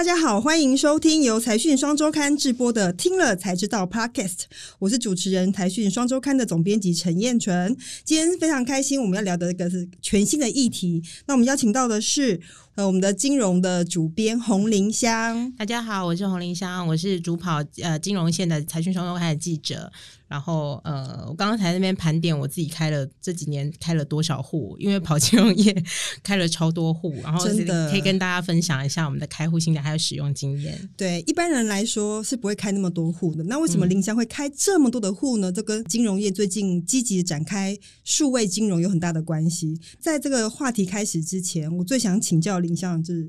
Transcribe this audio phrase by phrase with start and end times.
[0.00, 4.44] 大家好，欢迎收听由财讯双周刊制播的《听了才知道》Podcast，
[4.78, 7.76] 我是主持人财讯双周刊的总编辑陈燕纯。
[8.02, 11.02] 今天非常开心，我们要聊的一个是全新的议题。
[11.26, 12.40] 那我们邀请到的是
[12.76, 15.52] 呃我们的金融的主编洪林香。
[15.58, 19.90] 大家好，我是洪林香，我是主跑呃金融线的财讯双周刊的记者。
[20.28, 25.74] 然后呃，我刚刚才那边盘点我自己开了这几年开了多少户，因为跑金融业
[26.22, 30.88] 开了超多户， 然后真的可以跟大家分享一下我们的开户心得还有使用经验。
[30.96, 33.42] 对一般人来说是不会开那么多户的。
[33.42, 35.50] 那为什么林香会开这么多的户呢？
[35.50, 39.80] 这跟金融业最近积极地展开数位金融有很大的关系。
[39.98, 43.28] 在这个话题开始之前，我最想请教林香的就是。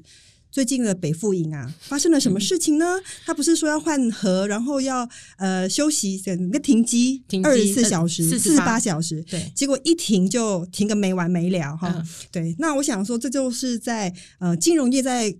[0.53, 2.99] 最近的北富营啊，发生了什么事情呢？
[3.26, 5.07] 他不是说要换核，然后要
[5.38, 11.88] 呃休息，整个停机停二十四小时、四十八小时，对，结果一停就停个没完没了哈。
[11.96, 15.34] 嗯对，那我想说，这就是在呃金融业在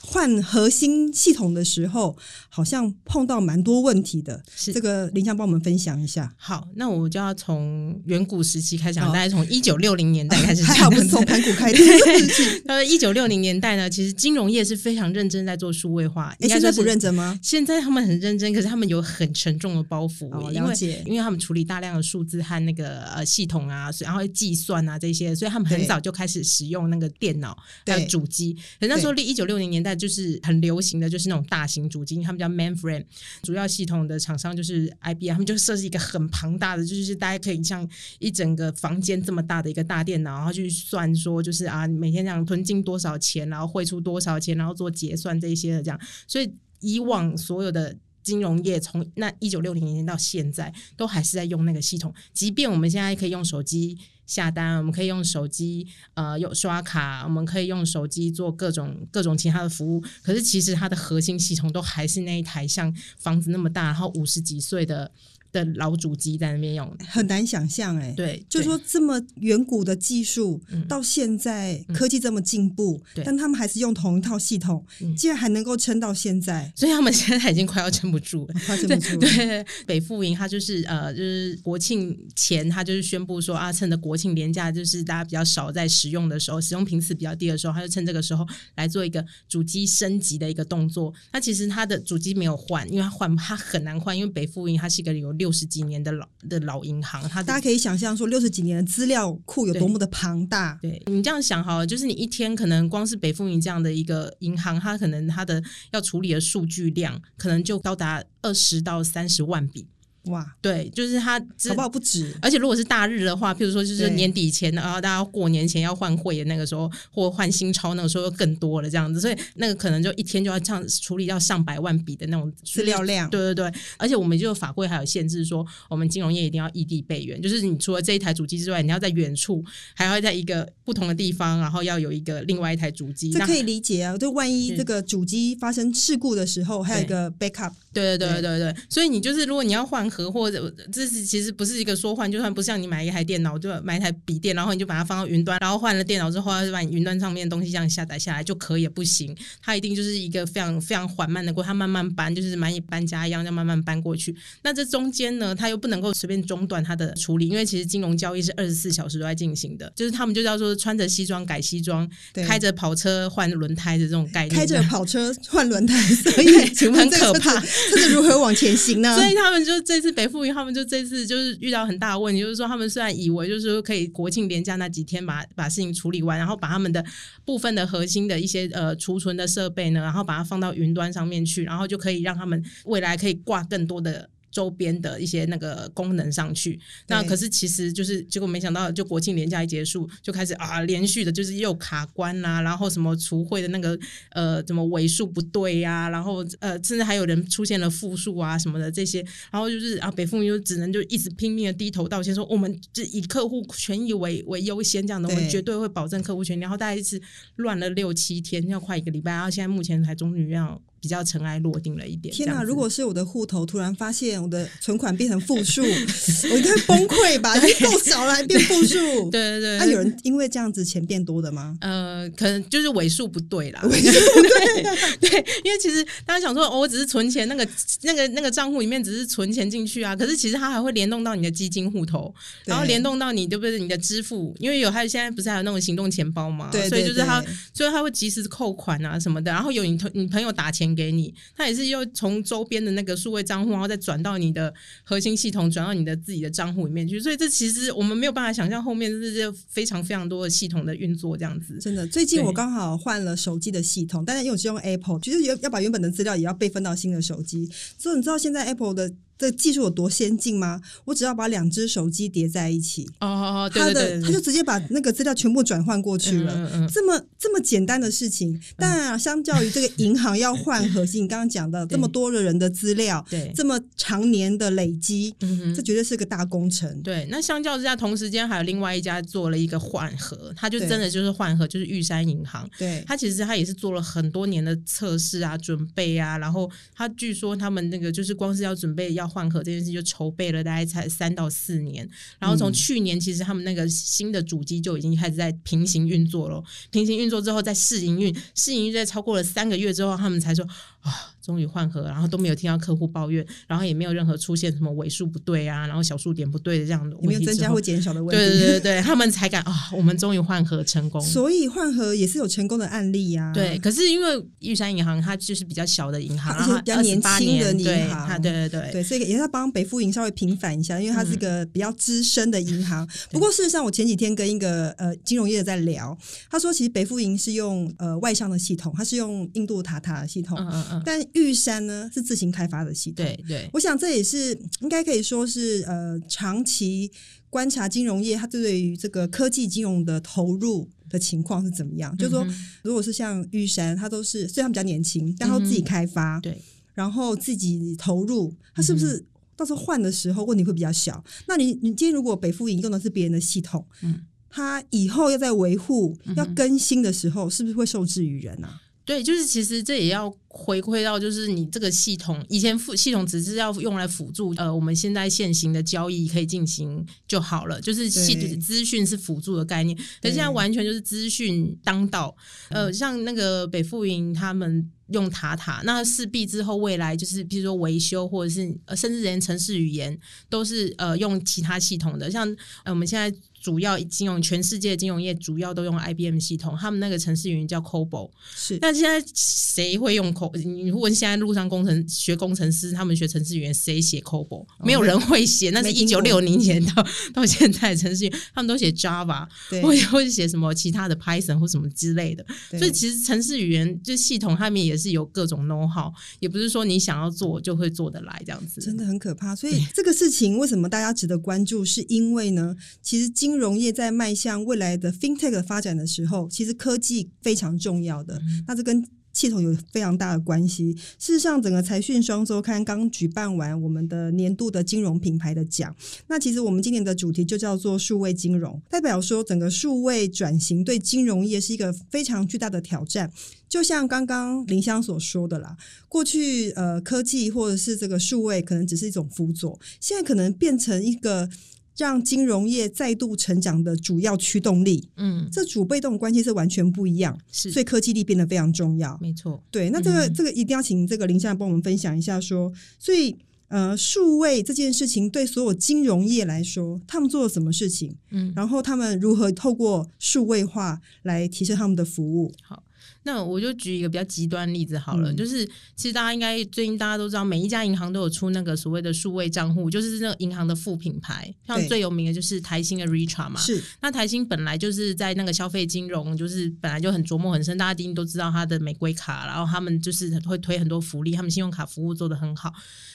[0.00, 2.16] 换核心系统的时候，
[2.48, 4.42] 好像碰到蛮多问题的。
[4.54, 6.32] 是这个林香帮我们分享一下。
[6.36, 10.74] 好，那我就要从远古时期开始讲，大概从一九六零年代开始讲。
[10.74, 17.38] 还 好不是从盘古开始， 呃，一九六零年代呢，其实金融业是非常认真在做数位化，哎，现在不认真吗？
[17.42, 28.54] 现在他们很认真，可是他们有很沉重的包袱，哦了解因为他们处理大量的数字和那个呃系统啊，然后计算啊这些，所以他们很早就开始使用那个电脑对还有主机。
[28.80, 33.04] 可是那时候一九六零年代就是很流行的就是那种大型主机，他们叫 mainframe，
[33.42, 47.96] 主要系统的厂商就是 IBM，他们就设计一个很庞大的，就是大家可以像一整个房间这么大的一个大电脑，然后去算说就是啊每天这样囤进多少钱，然后汇出多少钱，然后做结算这一些的这样，所以以往所有的。
[48.22, 52.14] 金融业从那一九六零年到现在，都还是在用那个系统。
[52.32, 53.98] 即便我们现在可以用手机
[54.32, 65.10] 下单，我们可以用手机呃有刷卡，我们可以用手机做各种各种其他的服务，可是其实它的核心系统都还是那一台像房子那么大，然后五十几岁的
[65.52, 66.96] 的老主机在那边用。
[67.08, 78.54] 很难想象哎、对，就是说这么远古的技术，嗯到现在科技这么进步，对但他们还是用同一套系统，嗯竟然还能够撑到现在，所以他们现在已经快要撑不住了。
[78.66, 79.18] 快撑不住了。
[79.18, 88.46] 对，北富营他就是呃，就是国庆前，他就是宣布说啊，趁着国庆连假，就是大家比较少在使用的时候，使用频次比较低的时候，他就趁这个时候
[88.76, 91.12] 来做一个主机升级的一个动作。
[91.32, 100.78] 那其实他的主机没有换，因为他换他很难换，因为北富营它是一个有六十几年的老的老银行，它大家可以想象说，六十几年的资料库有多么的庞大。
[100.80, 105.60] 对你这样想好了，就是你一天可能光是北富银这样的一个银行，它可能它的
[105.90, 109.88] 要处理的数据量，可能就高达二十到三十万笔。
[110.26, 112.32] 哇，对，就是它这搞不好不止。
[112.40, 129.64] 而且如果是大日的话，譬如说就是年底前，然后大家过年前要换汇的那个时候，或换新钞那个时候又更多了这样子，所以那个可能就一天就要这样处理到上百万笔的那种资料量对对对，而且我们就法规还有限制说，我们金融业一定要异地备援，就是你除了这一台主机之外，你要在远处，
[129.94, 133.30] 还要在一个不同的地方，然后要有一个另外一台主机。
[133.34, 154.36] 那这可以理解啊，就万一这个主机发生事故的时候，还有一个 backup，对对对对对对，所以你就是如果你要换核或者这是其实不是一个说换就换，不像你买一台电脑就买一台笔电，然后你就把它放到云端，然后换了电脑之后，它就把你云端上面的东西这样下载下来就可以，不行，它一定就是一个非常非常缓慢的过，它慢慢搬，就是蚂蚁搬家一样，要慢慢搬过去。
[154.62, 162.08] 那这中间呢，它又不能够随便中断它的处理，因为其实金融交易是二十四小时都在进行的，就是他们就叫做穿着西装改西装，
[162.46, 166.48] 开着跑车换轮胎的这种概念，开着跑车换轮胎，所以
[166.92, 167.58] 很可怕
[167.90, 169.16] 这是如何往前行呢？
[169.16, 177.02] 所以他们就这次北富云，他们就这次就是遇到很大的问题，就是说他们虽然以为就是说可以国庆连假那几天把把事情处理完，然后把他们的
[177.44, 184.28] 部分的核心的一些呃储存的设备呢，然后把它放到云端上面去，然后就可以让他们未来可以挂更多的。
[184.52, 186.78] 周边的一些那个功能上去，
[187.08, 193.98] 那可是其实就是结果没想到，就国庆连假一结束，就开始啊连续的就是又卡关啦、然后什么除汇的那个
[194.30, 206.60] 呃怎么尾数不对呀、然后呃甚至还有人出现了负数啊什么的这些，然后就是啊北风就只能就一直拼命的低头道歉，说我们就以客户权益为为优先这样的，我们绝对会保证客户权益。
[206.60, 207.20] 然后大概是
[207.56, 212.32] 乱了六七天，要快一个礼拜，然后现在目前才终于要比较尘埃落定了一点。
[212.32, 212.62] 天哪！
[212.62, 217.56] 如果是我的户头突然发现我的存款变成负数，我应该崩溃吧？
[217.56, 218.96] 已经够少了，还变负数？
[219.30, 219.78] 对对对。
[219.78, 221.76] 那有人因为这样子钱变多的吗？
[221.80, 223.82] 呃，可能就是尾数不对啦。
[223.82, 224.82] 尾数不对
[225.20, 227.68] 对， 因为其实大家想说，哦，我只是存钱，那个
[228.02, 230.14] 那个那个账户里面只是存钱进去啊。
[230.14, 232.32] 可是其实它还会联动到你的基金户头，
[232.64, 233.72] 然后联动到你对不对？
[233.72, 236.68] 你的支付，因为有还有现在不是还有那种行动钱包嘛？
[236.70, 237.42] 对，所以就是它，
[237.74, 239.50] 所以它会及时扣款啊什么的。
[239.50, 244.72] 然后有你同你朋友打钱给你，他也是又从周边的那个数位账户，然后再转到你的
[245.04, 247.20] 核心系统，转到你的自己的账户里面去。
[247.20, 251.78] 所以这其实我们没有办法想象后面这些非常非常多的系统的运作这样子。
[251.80, 257.70] 真的，最近我刚好换了手机的系统，但是因为我是用 Apple，其实要要把原本的资料也要备份到新的手机。
[257.98, 259.12] 所以你知道现在 Apple 的。
[259.42, 260.80] 这技术有多先进吗？
[261.04, 266.70] 我只要把两只手机叠在一起，哦对对对，他就直接把那个资料全部转换过去了。
[266.72, 275.34] 嗯这么这么简单的事情，当然相较于这个银行要换 核心，你刚刚讲的这么多的人的资料，对，这么常年的累积，
[275.74, 277.02] 这绝对是个大工程。
[277.02, 282.70] 对，那相较之下，同时间还有另外一家做了一个换核，他就真的就是换核，就是玉山银行。
[282.78, 289.31] 对，他其实他也是做了很多年的测试啊、准备啊，然后他据说他们那个就是光是要准备要。
[289.32, 292.08] 换壳这件事就筹备了大概才三到四年，
[292.38, 296.62] 然后从去年其实他们那个新的主机就已经开始在平行运作了。
[296.90, 300.64] 平行运作之后，在试营运，试营运在超过了三个月之后，他们才说
[301.00, 301.32] 啊。
[301.44, 308.42] 终于换核，然后都没有听到客户抱怨，然后也没有任何出现什么尾数不对啊，然后小数点不对的这样的，没有增加或减少的问题。
[308.42, 311.20] 对对对对，他们才敢啊，我们终于换核成功。
[311.20, 313.50] 所以换核也是有成功的案例呀。
[313.52, 323.08] 对，可是因为玉山银行它就是比较小的银行，然后比较年轻的银行，对对对对，所以也是帮北富银稍微平反一下，因为它是个比较资深的银行。
[323.30, 326.16] 不过事实上，我前几天跟一个呃金融业的在聊，
[326.50, 332.10] 他说其实北富银是用呃外向的系统，它是用印度塔塔的系统，嗯嗯嗯，但玉山呢？
[332.12, 337.10] 是自行开发的系统，对对，我想这也是应该可以说是呃长期
[337.50, 342.16] 观察金融业，它对于这个科技金融的投入的情况是怎么样？
[342.16, 342.46] 就是说，
[342.82, 346.60] 如果是像玉山，它都是虽然比较年轻，但它自己开发，对，
[346.94, 349.24] 然后自己投入，它是不是
[349.56, 351.22] 到时候换的时候问题会比较小？
[351.46, 358.80] 那你你今天如果北富营用的是别人的系统，嗯，它以后要在维护、要更新的时候，是不是会受制于人啊？
[359.04, 372.36] 对，就是其实这也要回馈到，就是你这个系统以前辅系统只是要用来辅助，呃，我们现在现行的交易可以进行就好了，就是系资讯是辅助的概念，但现在完全就是资讯当道。
[372.68, 378.60] 呃，像那个北富云他们用塔塔，那势必之后未来就是比如说维修或者是
[378.94, 380.16] 甚至连城市语言
[380.48, 382.46] 都是呃用其他系统的，像
[382.84, 383.36] 呃我们现在。
[383.62, 388.28] 主要金融全世界金融业主要都用 IBM 系统，他们那个城市语言叫 COBOL。
[388.56, 390.58] 是，但现在谁会用 COBOL？
[390.64, 394.66] 你问现在路上工程学工程师，他们学城市语言谁写 COBOL？
[394.84, 399.46] 没有人会写，那是一九六零年到 到现在程序员他们都写 Java，
[399.80, 402.44] 或者或者写什么其他的 Python 或什么之类的。
[402.76, 408.80] 所以其实城市语言就系统上面也是有各种 know how，也不是说你想要做就会做得来这样子。
[408.80, 409.54] 真的很可怕。
[409.54, 411.84] 所以这个事情为什么大家值得关注？
[411.84, 418.40] 是因为呢，其实金融业在迈向未来的 FinTech 的发展的时候，其实科技非常重要的。
[418.66, 420.94] 那这跟系统有非常大的关系。
[421.18, 425.94] 事实上，整个财讯双周刊刚举办完我们的年度的金融品牌的奖。
[426.28, 433.30] 那其实我们今年的主题就叫做数位金融，代表说整个数位转型对金融业是一个非常巨大的挑战。
[433.68, 435.76] 就像刚刚林香所说的啦，
[436.08, 441.50] 过去呃科技或者是这个数位可能只是一种辅佐，现在可能变成一个。
[441.96, 449.62] 让金融业再度成长的主要驱动力，嗯，这主被动关系是完全不一样，是，所以科技力变得非常重要，没错。
[449.70, 453.36] 对，那这个这个一定要请这个林先帮我们分享一下，说，所以
[453.68, 458.14] 呃，数位这件事情对所有金融业来说，他们做了什么事情？
[458.30, 462.52] 嗯，然后他们如何透过数位化来提升他们的服务？
[462.62, 462.82] 好。
[463.24, 473.60] 那我就举一个比较极端例子好了，就是其实大家应该最近大家都知道，每一家银行都有出那个所谓的数位账户，就是那个银行的副品牌，像最有名的就是台新的 Richa 嘛。
[473.60, 473.80] 是。
[474.00, 482.72] 那台新本来就是在那个消费金融，就是本来就很琢磨很深，大家一定都知道它的玫瑰卡，然后他们就是会推很多福利，他们信用卡服务做的很好。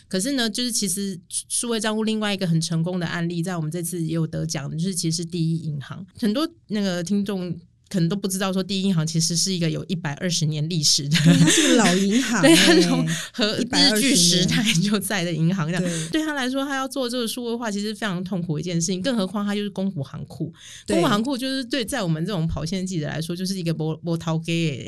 [0.08, 7.54] 可是呢，就是其实数位账户另外一个很成功的案例，在我们这次也有得奖的，就是其实是第一银行，很多那个听众。
[7.90, 19.02] 可能都不知道，说第一银行其实是一个有一百二十年历史的，它是个老银行， 对，他从和日据时代就在的银行，这样对他来说，他要做这个数位化，其实非常痛苦一件事情。
[19.02, 20.52] 更何况他就是公股行库，
[20.88, 24.88] 公股行库就是对在我们这种跑线记者来说，就是一个波波涛给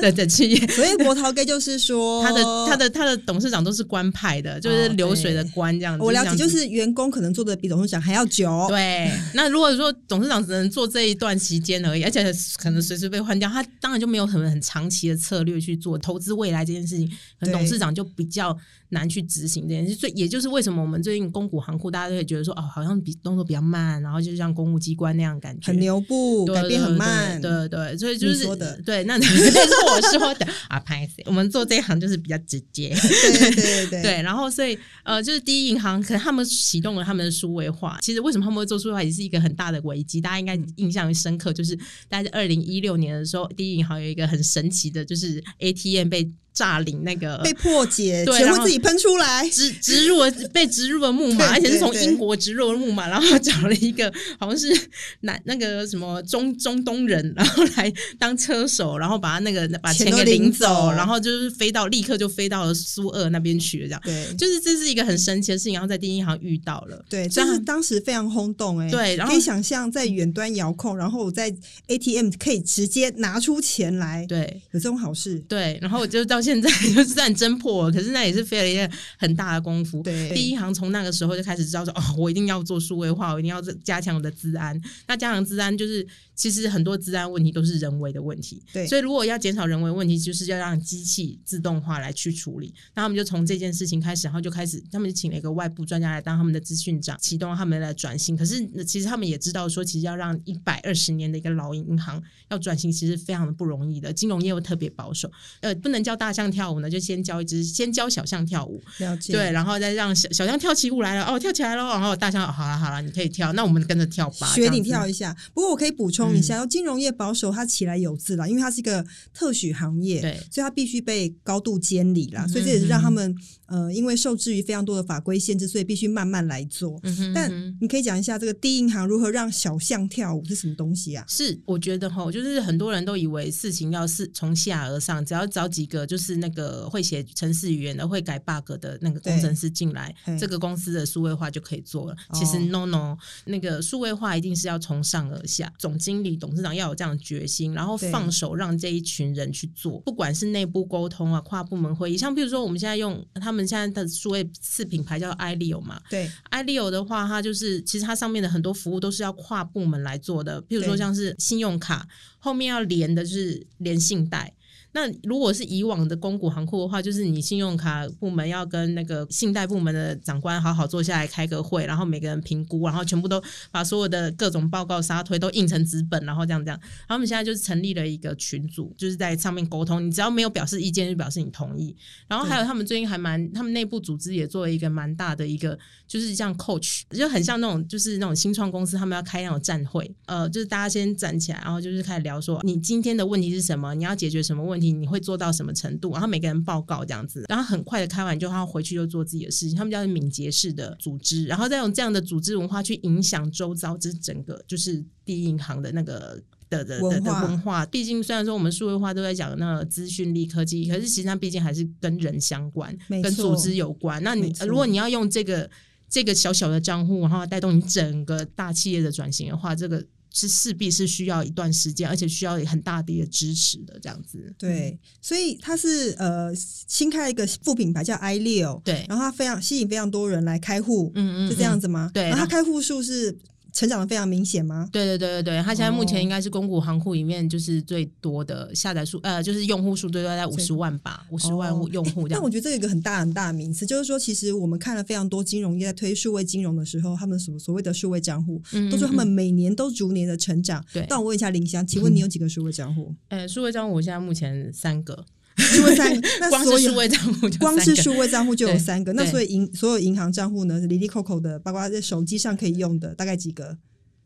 [0.00, 0.66] 的 的企业。
[0.68, 6.04] 所以波涛给就是说，他的他的他的董事长都是官派的，就是流水的官这样子。
[6.04, 8.66] 我了解，就是员工可能做的比董事长还要久。
[8.68, 17.10] 对，那如果说董事长只能做这一段期间而已，而且可能随时被换掉，他当然就没有很很长期的策略去做投资未来这件事情，
[17.52, 18.56] 董事长就比较。
[18.90, 31.22] 难去执行这件事，所以也就是为什么我们最近公股行库大家都会觉得说，哦，好像比动作比较慢，然后就像公务机关那样感觉，很牛步，改变很慢，对对，所以就是说的，对，那 那是我说的啊，拍谁？
[31.26, 41.76] 我们做这一行就是比较直接，对对对 对，然后所以呃，就是第一银行可能他们启动了他们的数位化，其实为什么他们会做数位化，也是一个很大的危机，大家应该印象深刻，就是
[42.08, 46.28] 大概在二零一六年的时候，第一银行有一个很神奇的，就是 ATM 被。
[46.52, 54.88] 诈领那个被破解，钱会自己喷出来，植植入了被植入了木马，而且是从英国植入了木马，然后找了一个 好像是
[55.20, 64.00] 南那个什么中中东人，然后来当车手，然后把他那个把钱给领走，然后就是飞到立刻就飞到了苏俄那边去了，这样。
[64.04, 71.54] 对，就是这是一个很神奇的事情，然后在第一行遇到了，对，这是当时非常轰动哎，对，然后可以想象在远端遥控，然后我在
[71.86, 76.39] ATM 可以直接拿出钱来，对，有这种好事，对，然后我就到。
[76.40, 80.02] 现在就是算侦破，可是那也是费了一个很大的功夫。
[80.02, 84.80] 对，第一行从那个时候就开始知道说，哦，我一定要做数位化，我一定要加强我的治安。
[85.06, 86.06] 那加强治安就是。
[86.40, 92.72] 其实很多治安问题都是人为的问题，对，所以如果要减少人为问题，就是要让机器自动化来去处理。
[92.94, 98.34] 那他们就从这件事情开始，然后就开始，他们就请了一个外部专家来当他们的资讯长，启动他们来转型。
[98.34, 104.10] 可是其实他们也知道说，其实要让一百二十年的一个老银行要转型，其实非常的不容易的。
[104.10, 105.30] 金融业又特别保守，
[105.60, 115.36] 呃，不能叫大象跳舞呢，就先教一只，先教小象跳舞，了解，对，然后再让小小象跳起舞来了，哦，跳起来了，然后大象好了好了，你可以跳，那我们跟着跳吧，学你跳一下。
[115.54, 117.10] 不过我可以补充一下，要金融业。
[117.20, 122.46] 保守它起来有字了，因为它是一个特许行业，对，所以它必须被高度监理啦。
[122.46, 123.34] 所以这也是让他们
[123.66, 126.98] 呃，因为受制于非常多的法规限制，所以必须慢慢来做。
[127.34, 131.24] 但你可以讲一下这个低银行如何让小象跳舞是什么东西啊？
[131.28, 142.16] 是我觉得哈，就是很多人都以为事情要是从下而上，只要找几个就是那个会写程式语言的、会改 bug 的那个工程师进来，这个公司的数位化就可以做了。
[142.34, 147.00] 其实 no no，那个数位化一定是要从上而下，总经理、董事长要有。
[147.00, 162.06] 这样决心，然后放手让这一群人去做，不管是内部沟通啊、跨部门会议，像比如说我们现在用他们现在的数位次品牌叫 iLeo 嘛，对，iLeo 的话，它就是其实它上面的很多服务都是要跨部门来做的，譬如说像是信用卡
[162.38, 164.52] 后面要连的就是连信贷。
[164.92, 176.78] 那如果是以往的公股行库的话，就是你信用卡部门要跟那个信贷部门的长官好好坐下来开个会，然后每个人评估，然后全部都把所有的各种报告沙推都印成纸本，然后这样这样。
[176.80, 181.94] 然后我们现在就是成立了一个群组，就是在上面沟通，你只要没有表示意见，就表示你同意。
[182.26, 185.78] 然后还有他们最近还蛮，他们内部组织也做了一个蛮大的一个，
[186.08, 193.94] 就是像 coach，就很像那种就是那种新创公司，他们要开那种站会，呃，就是大家先站起来，然后就是开始聊说，你今天的问题是什么？
[193.94, 194.79] 你要解决什么问题？
[194.80, 196.12] 你会做到什么程度？
[196.12, 199.76] 然后每个人报告这样子，然后很快的开完就他回去就做自己的事情。
[199.76, 207.84] 他们叫敏捷式的组织，然后再用这样的组织文化去影响周遭这整个就是第一银行的那个的的的文化。
[207.86, 214.22] 毕竟虽然说我们数位化都在讲那个资讯力科技，可是其实它毕竟还是跟人相关，跟组织有关。
[214.22, 215.68] 那你如果你要用这个
[216.08, 220.04] 这个小小的账户，然后带动你整个大企业的转型的话，这个。
[220.32, 224.54] 是势必是需要一段时间，而且需要很大的一个支持的这样子。
[224.58, 232.10] 对，所以它是呃新开一个副品牌叫 i 六，对，然后它非常吸引非常多人来开户，嗯嗯，是这样子吗？
[232.14, 233.36] 对，然后它开户数是。
[233.72, 234.88] 成长的非常明显吗？
[234.92, 242.28] 对对对对对，它现在目前应该是公股行库里面就是最多的下载数，呃，就是用户数最多在五十万吧，五十万户用户。
[242.28, 248.60] 但我觉得这有一个很大很大的名词，就是说，其实我们看了非常多金融业在推数位金融的时候，他们所所谓的数位账户，
[248.90, 250.84] 都说他们每年都逐年的成长。
[250.92, 253.14] 对，但我问一下林香，请问你有几个数位账户？
[253.28, 255.24] 呃，数位账户我现在目前三个。
[255.56, 256.06] 数位账，
[256.40, 259.12] 那光是数位账户，光是数位账户就有三个。
[259.12, 263.76] 那所以银所有银行账户呢，是 Lily Coco 的，包括在手机上可以用的，大概几个？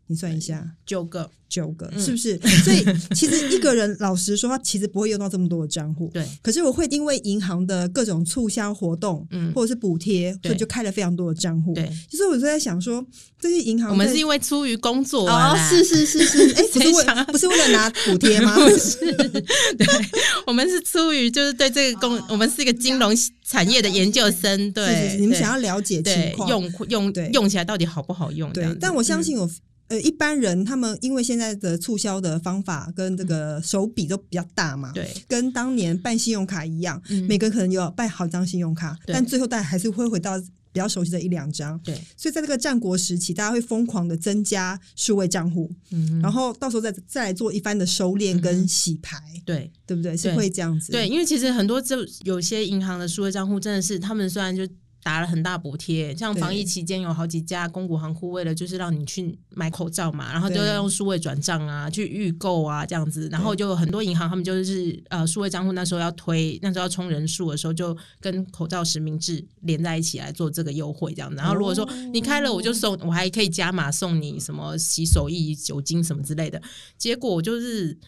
[0.06, 2.38] 你算一下，九个，九个嗯是不是？
[2.62, 2.84] 所以
[3.14, 6.10] 其实一个人老实说，他其实不会用到这么多的账户。
[6.12, 11.72] 对，可是我会因为银行的各种促销活动，嗯或者是补贴，所以就开了非常多的账户。
[11.72, 13.02] 对，其实我就在想说，
[13.40, 18.54] 这些银行我们是因为出于工作哦，是是是是， 哎，不是为不是为了拿补贴吗？
[18.60, 18.98] 不是，
[19.76, 19.86] 对，
[20.46, 23.10] 我们是出于就是对这个工，我们是一个金融
[23.42, 28.52] 产业的研究生，对，是是是，你们想要了解情对况，用用对用起来到底好不好用？
[28.52, 29.50] 对但我相嗯信有。
[29.88, 40.40] 呃，一般人他们因为现在的促销的方法跟这个手笔都比较大嘛，对跟当年办信用卡一样，嗯每个人可能有办好张信用卡，但最后大家还是会回到
[40.72, 41.78] 比较熟悉的一两张。
[41.80, 50.16] 对，所以在这个战国时期，大家会疯狂的增加数位账户，嗯然后到时候再再来做一番的收敛跟洗牌，对对不对？
[50.16, 50.92] 是对会这样子。
[50.92, 54.66] 对，因为其实很多这有些银行的数位账户真的是，他们虽然就。
[55.04, 71.36] 打了很大补贴，像防疫期间有好几家公股行库，为了就是让你去买口罩嘛，然后就要用数位转账啊，去预购啊这样子，然后就有很多银行他们就是呃数位账户那时候要推，那时候要充人数的时候，就跟口罩实名制连在一起来做这个优惠这样子。
[71.36, 76.60] 然后如果说你开了，我就送，我还可以加码送你什么洗手液、酒精什么之类的。
[76.96, 77.98] 结果就是你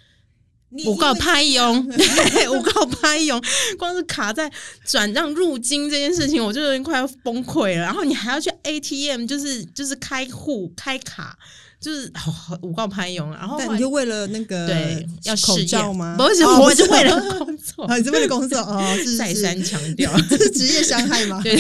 [0.85, 3.41] 我 告拍用，对我告拍用，
[3.79, 4.51] 光是卡在
[4.85, 7.83] 转让入金这件事情，我就已经快要崩溃了。
[7.83, 11.37] 然后你还要去 ATM，就是就是开户开卡，
[11.81, 13.31] 就是哦我告拍用。
[13.33, 16.17] 然后后来但你就为了那个对要口罩吗？
[16.19, 20.13] 不是，哦我是为了工作啊，，你是为了工作哦， 是是再三强调。
[20.29, 21.41] 这是职业伤害吗？
[21.43, 21.57] 对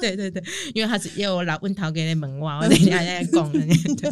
[0.00, 0.42] 对对对，
[0.74, 4.10] 因为他是也有老问桃给那门哇，我等一下在讲的，对，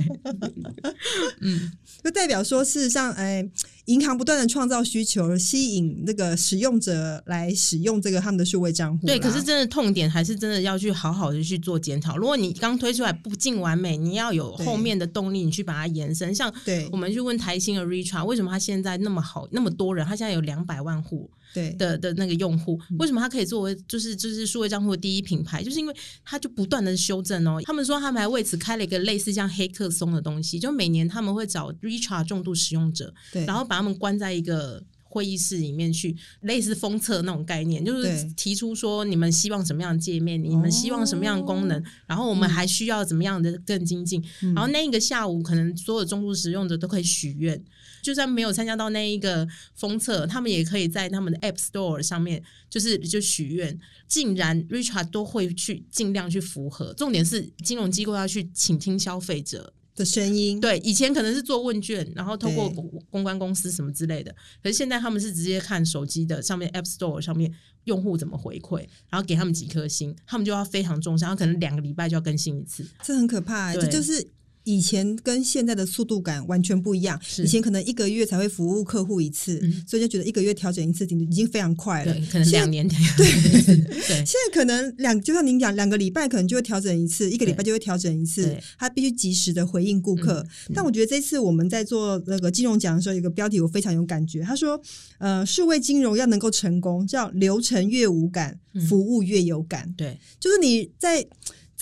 [1.40, 1.70] 嗯，
[2.02, 3.46] 就代表说，事实上，哎，
[3.86, 9.12] 银行不断的创造需求，吸引那个使用者来使用这个他们的数位账户啦。
[9.12, 12.16] 对，可是真的痛点还是真的要去好好的去做检讨。
[12.16, 16.32] 如果你刚推出来不尽完美，你要有对后面的动力，你去把它延伸。
[16.32, 25.62] 像对我们去问台新的 Richa，为什么他现在那么好，那么多人，他现在有两百万户对的的那个用户，嗯为什么他可以作为就是就是数位账户的第一品牌？
[25.62, 25.94] 就是因为
[26.24, 27.60] 他就不断的修正哦。
[27.64, 44.24] 他们说他们还为此开了一个类似像黑客松的东西，就每年他们会找 Richard 重度使用者，对，然后把他们关在一个会议室里面去，类似封测那种概念，就是提出说你们希望什么样的界面，你们希望什么样的功能，然后我们还需要怎么样的更精进。
[44.40, 47.62] 嗯然后那一个下午，可能所有中度使用者都可以许愿。
[48.02, 53.80] 就算没有参加到那一个封测，他们也可以在他们的 App Store 上面，就是就许愿。
[54.06, 64.30] 竟然 Richard 都会去尽量去符合，重点是金融机构要去倾听消费者的声音，对，以前可能是做问卷，然后透过公公关公司什么之类的，
[64.62, 67.50] 可是现在他们是直接看手机的上面 App Store 上面
[67.84, 72.86] 用户怎么回馈，然后给他们几颗星，他们就要非常重视，然后可能两个礼拜就要更新一次。
[73.02, 74.28] 这很可怕、欸，这就是。
[74.64, 82.12] 以前跟现在的速度感完全不一样，以前可能一个月才会服务客户一次，嗯所以就觉得一个月调整一次已经非常快了。
[82.12, 90.40] 对，可能两年 对对现在可能两，就像您讲，两个礼拜可能就会调整一次，一个礼拜就会调整一次对，他必须及时的回应顾客。
[90.68, 94.80] 嗯但我觉得这次我们在做那个金融奖的时候，有一个标题我非常有感觉，他说，
[95.18, 101.26] 呃，数位金融要能够成功，叫流程越无感，嗯服务越有感，对就是你在。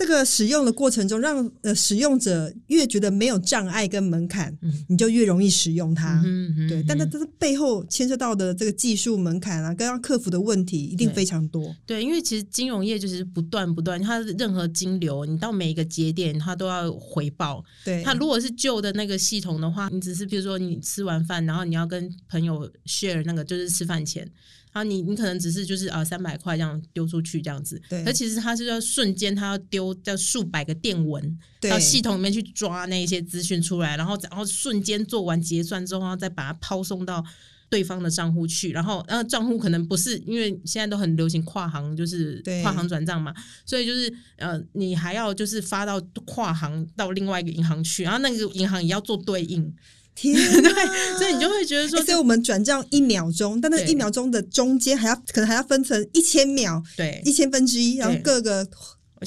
[0.01, 6.23] 这个使用的过程中，让呃使用者越觉得没有障碍跟门槛，嗯你就越容易使用它。
[6.67, 11.77] 对，但它嗯这背后牵涉到的这个技术门槛啊，跟要克服的问题一定非常多。
[11.85, 17.63] 对，因为其实金融业就是不断不断，它任何金流，你到每一个节点，它都要回报。
[17.85, 24.27] 对，它如果是旧的那个系统的话，你只是比如说你吃完饭，然后你要跟朋友 share 那个就是吃饭钱，
[24.73, 37.25] 然后你你可能只是就是啊三百块这样丢出去这样子，对而其实它是要瞬间它要丢掉数百个电文对到系统里面去抓那一些资讯出来，然后然后瞬间做完结算之后，然后再把它抛送到。
[37.71, 43.33] 对方的账户去，然后呃账户可能不是因为现在都很流行跨行，就是对跨行转账嘛，
[43.65, 49.73] 所以就是呃你还要就是发到跨行到另外一个银行去，然后那个银行也要做对应，
[50.15, 57.23] 天 对，所以你就会觉得说欸所以我们转账一秒钟，但那一秒钟的中间还要可能还要分成一千秒、对。
[57.25, 58.67] 一，千分之一，然后各个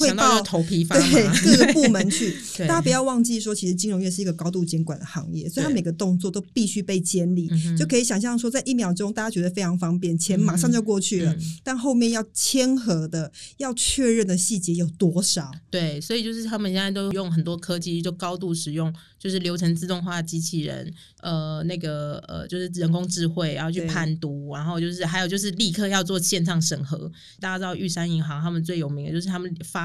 [0.00, 2.34] 我想到头皮发对麻，各个部门去。
[2.66, 7.50] 大家不要忘记说，其实金融业是一个高度监管的行业，所以它每个动作都必须被监理。
[7.76, 15.50] 就可以想象说，在一秒钟大家觉得非常方便，钱马上就过去了，嗯但后面要签合的、要确认的细节有多少？
[15.70, 27.10] 对，所以就是他们现在都用很多科技，就高度使用，就是流程自动化机器人，呃，那个呃，就是人工智慧，然后去判读，然后就是还有就是立刻要做线上审核。
[27.40, 29.83] 大家知道玉山银行他们最有名的就是他们发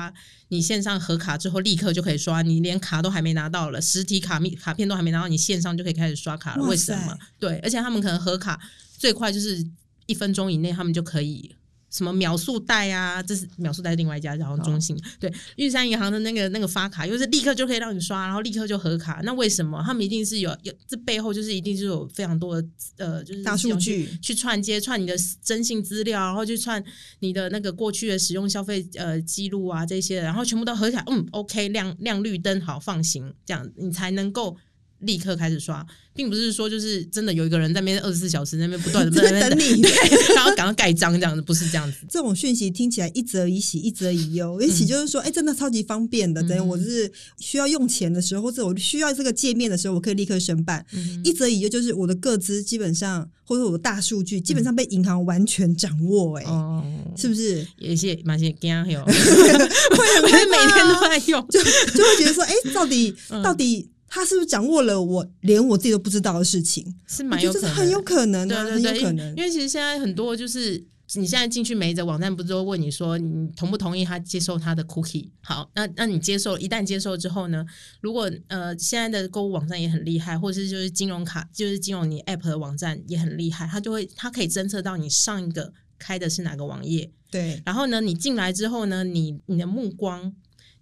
[0.49, 6.63] 你线上核卡之后立刻就可以刷，你连卡都还没拿到了，实体卡密卡片都还没拿到，你线上就可以开始刷卡了。
[6.65, 7.17] 为什么？
[7.39, 8.59] 对，而且他们可能核卡
[8.97, 9.65] 最快就是
[10.05, 11.55] 一分钟以内，他们就可以。
[11.89, 13.21] 什么秒速贷啊？
[13.21, 19.21] 这是秒速贷另外一家，然后中信、对玉山银行的那个那个发卡，又是立刻就可以让你刷，然后立刻就核卡。
[19.23, 26.84] 那为什么他们一定是有有这背后就是一定是有非常多的呃，就是大数据去串接串你的征信资料，然后去串
[27.19, 34.56] 你的那个过去的使用消费呃记录啊这些，然后全部都合起来，嗯，OK，亮亮绿灯好放行，这样你才能够
[34.99, 39.91] 立刻开始刷，并不是说就是真的有一个人在那边二十四小时在那边不断 的在等你对，
[40.35, 41.99] 然后赶快盖章这样子，不是这样子。
[42.09, 44.62] 这种讯息听起来一则以喜，一则以忧。
[44.62, 46.43] 一喜就是说，哎、真的超级方便的。
[46.43, 50.85] 等于我是需要用钱的时候，或者我需要这个界面的时候，我可以立刻申办。
[51.23, 56.83] 一则以忧就是我的个资基本上，或者我的大数据基本上被银行完全掌握、哎、哦，
[57.15, 57.65] 是不是？
[57.77, 61.47] 有一些蛮些惊有，会很害每天都在用。
[61.47, 66.95] 就就会觉得说，哎、到底、嗯到底他是不是掌握了我连我自己都不知道的事情？
[67.07, 69.35] 是蛮有可能很有可能啊，对对对，很有可能因。
[69.35, 70.85] 为因为其实现在很多就是。
[71.15, 75.27] 你现在进去每一则网站，不是都问你说你同不同意他接受他的 cookie？
[75.41, 77.65] 好，那那你接受，一旦接受之后呢？
[77.99, 90.31] 如果呃现在的购物网站也很厉害，或者是就是金融卡，就是金融你 app 的网站也很厉害，它就会它可以侦测到你上一个开的是哪个网页，对然后呢，你进来之后呢，你你的目光，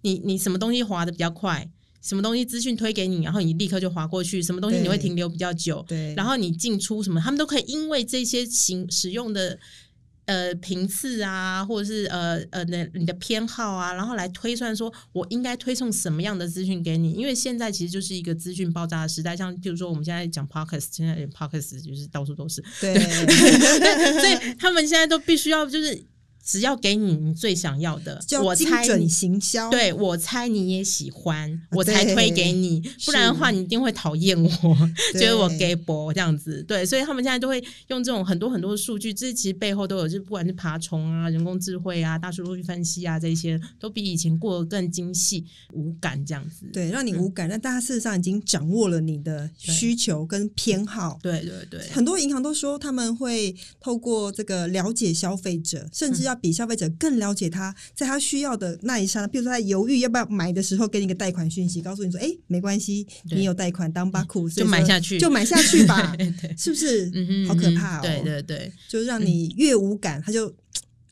[0.02, 9.58] 你你什么东西滑的比较快，什么东西资讯推给你，然后你立刻就划过去，什么东西你会停留比较久，对，然后你进出什么，他们都可以因为这些行使用的。
[10.28, 17.12] 呃，频次啊，或者是呃呃，那你的偏好啊，然后来推算说，我应该推送什么样的资讯给你？
[17.12, 22.94] 因为现在其实就是一个资讯爆炸的时代，像比如说我们现在讲 podcast，现在 podcast 就是到处都是，对
[24.20, 25.98] 所以他们现在都必须要就是
[26.48, 29.68] 只要给你你最想要的，我猜你行销。
[29.68, 34.48] 对我猜你也喜欢，我才推给你，不然的话你一定会讨厌我，
[35.12, 36.64] 对 觉得我 gay 博这样子。
[36.66, 46.64] 对，所以他们现在都会用这种很多很多的数据，这其实背后都有，就不管是爬虫啊、人工智慧啊、大数据分析啊这些，都比以前过得更精细、无感这样子。
[46.72, 51.18] 对，让你无感，但大家事实上已经掌握了你的需求跟偏好。
[51.22, 66.14] 对对对，很多银行都说他们会透过这个了解消费者，甚至要比消费者更了解他，在他需要的那一刹那，比如说他犹豫要不要买的时候，给你个贷款讯息，告诉你说：“哎，没关系，你有贷款当巴库，所就买下去就买下去吧。
[66.18, 67.10] 对对”是不是？
[67.14, 68.02] 嗯哼，好可怕哦！
[68.02, 70.54] 对对对，就让你越无感，他就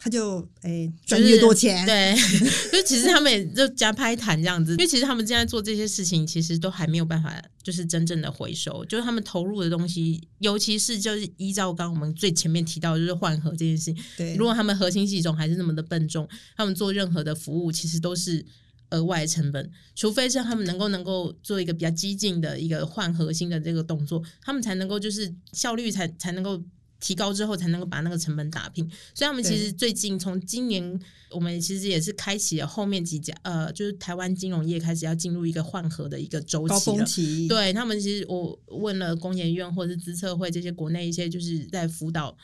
[0.07, 1.85] 他就哎赚就是越多钱。
[1.85, 2.15] 对，
[2.71, 18.47] 就其实他们也就加拍谈这样子，因为其实他们现在做这些事情，其实都还没有办法，就是真正的回收，就是他们投入的东西，尤其是就是依照刚刚我们最前面提到的，就是换核这件事情，对，如果他们核心系统还是那么的笨重，他们做任何的服务其实都是
[18.91, 26.63] 额外成本，除非是他们能够能够做一个比较激进的一个换核心的这个动作，他们才能够就是效率才才能够。
[26.99, 30.99] 提高之后才能够把那个成本打平，所以他们其实最近从今年，
[31.31, 36.81] 我们其实也是开启了后面几家呃，就是台湾金融业开始要进入一个换核的一个周期了。
[36.81, 37.05] 峰。
[37.05, 42.37] 期，对他们，其实我问了工研院或者是资策会这些国内一些就是在辅导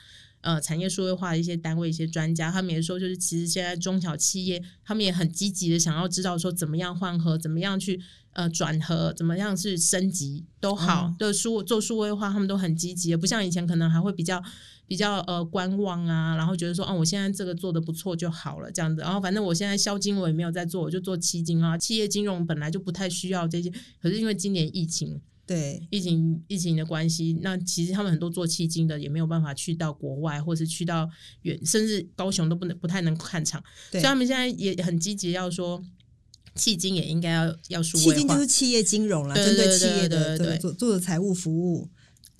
[0.43, 8.01] 呃产业数位化的一些单位、一些专家，他们也说，就是其实现在中小企业他们也很积极的想要知道说怎么样换核，怎么样去
[8.33, 14.42] 呃转合，怎么样是升级都好哦，对数做数位化，他们都很积极，不像以前可能还会比较。
[14.88, 19.01] 比较呃观望啊，然后觉得说，哦、我现在这个做的不错就好了，这样子。
[19.01, 21.79] 然后反正我现在销金我也没有在做，我就做期金啊。
[21.79, 31.09] 企业金融本来就不太需要这些，可是因为今年疫情，对疫情疫情的关系，那其实他们很多做期金的也没有办法去到国外，或是去到
[31.42, 35.83] 远，甚至高雄都不能不太能看场，所以他们现在也很积极要说。
[36.57, 41.88] 迄今也应该要要数位化迄今就是，企业金融啦，对针对对企业的对做做的财务服务。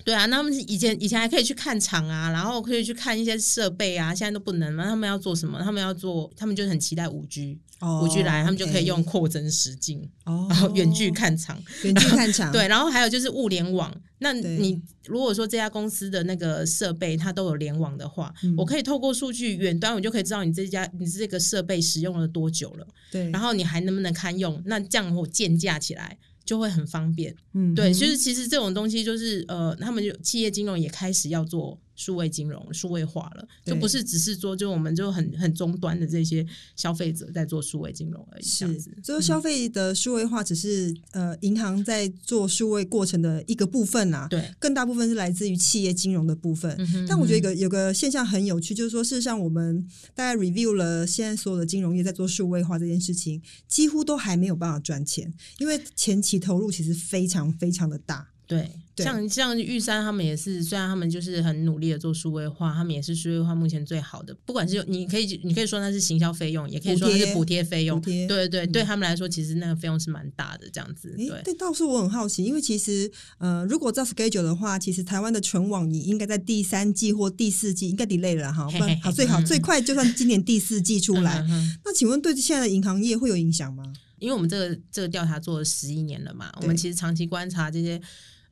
[0.05, 4.83] 对啊，那他们以前以前还可以去看厂啊，然后可以去看一些设备啊，现在都不能了。
[4.83, 5.57] 他们要做什么？
[5.63, 11.61] 他们要做，他们就很期待五 G，哦五 G 来，他们就可以用扩增实境，哦然后远距看场。
[11.83, 13.93] 远距看场， 对，然后还有就是物联网。
[14.19, 24.61] 那你如果说这家公司的那个设备它都有联网的话，嗯我可以透过数据远端，我就可以知道你这家你这个设备使用了多久了，对，然后你还能不能堪用？
[24.65, 27.35] 那这样我建价起来就会很方便。
[27.53, 38.91] 嗯对，哼就是其实这种东西就是呃，他们就企业金融也开始要做数位金融、数位化了，就不是只是说就我们就很很终端的这些消费者在做数位金融而已，是子，。
[39.03, 46.75] 就是消费的数位化只是呃银行在做数位过程的一个部分啦、对，更大部分是来自于企业金融的部分。
[46.79, 58.32] 嗯哼但我觉得有个有个现象很有趣，就是说，事实上我们大概 review 了现在所有的金融业在做数位化这件事情，几乎都还没有办法赚钱，因为前期投入其实非常非常的大。
[58.57, 64.35] 对，对像像玉山他们也是，虽然他们就是很努力的做数位化，他们也是数位化目前最好的。
[64.45, 67.99] 不管是你可以你可以说那是行销费用，也可以说那是补贴费用。
[67.99, 71.15] 补贴对对，嗯对他们来说，其实那个费用是蛮大的，这样子。
[71.17, 78.69] 诶，对，但倒是我很好奇，因为其实呃，如果照 schedule 的话，其实台湾的全网你应该在第三季或第四季应该 delay 了哈，
[79.01, 81.43] 好最好嗯最快就算今年第四季出来。
[81.83, 83.91] 那请问对现在的银行业会有影响吗？
[84.19, 87.99] 因为我们这个这个调查做了十一年了嘛，我们其实长期观察这些。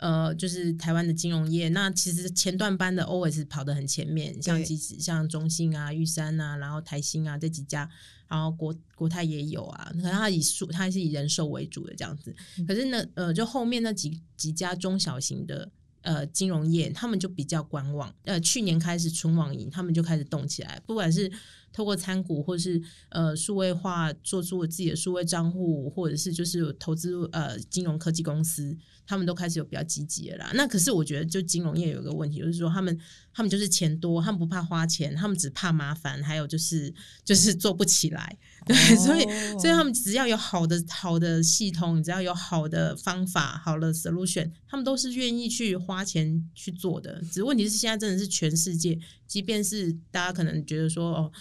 [0.02, 7.90] 呃，就是台湾的金融业，那其实前段班的 always 跑得很前面，像其实像中信啊、玉山啊，然后台新啊这几家，
[8.28, 12.36] 然后国国泰也有啊，可能它以数它是以人寿为主的这样子，
[12.68, 15.72] 可是呢，呃，就后面那几几家中小型的。
[16.04, 18.12] 呃，金融业他们就比较观望。
[18.24, 21.32] 呃，去年开始纯网银，他们就开始动起来，不管是
[21.74, 30.52] 透过参股，或是呃数位化，做出我自己的数位账户，或者是就是投资呃金融科技公司，他们都开始有比较积极的啦。
[30.54, 32.98] 那可是我觉得，就金融业有一个问题，就是说他们
[33.34, 38.38] 他们就是钱多，他们不怕花钱，他们只怕麻烦，还有就是就是做不起来。
[38.66, 39.24] 对，所以
[39.58, 47.22] 所以他们只要有好的好的系统，只要有好的方法、好的 solution，他们都是愿意去花钱去做的。
[47.22, 51.32] 只是问题是现在真的是全世界，即便是大家可能觉得说哦。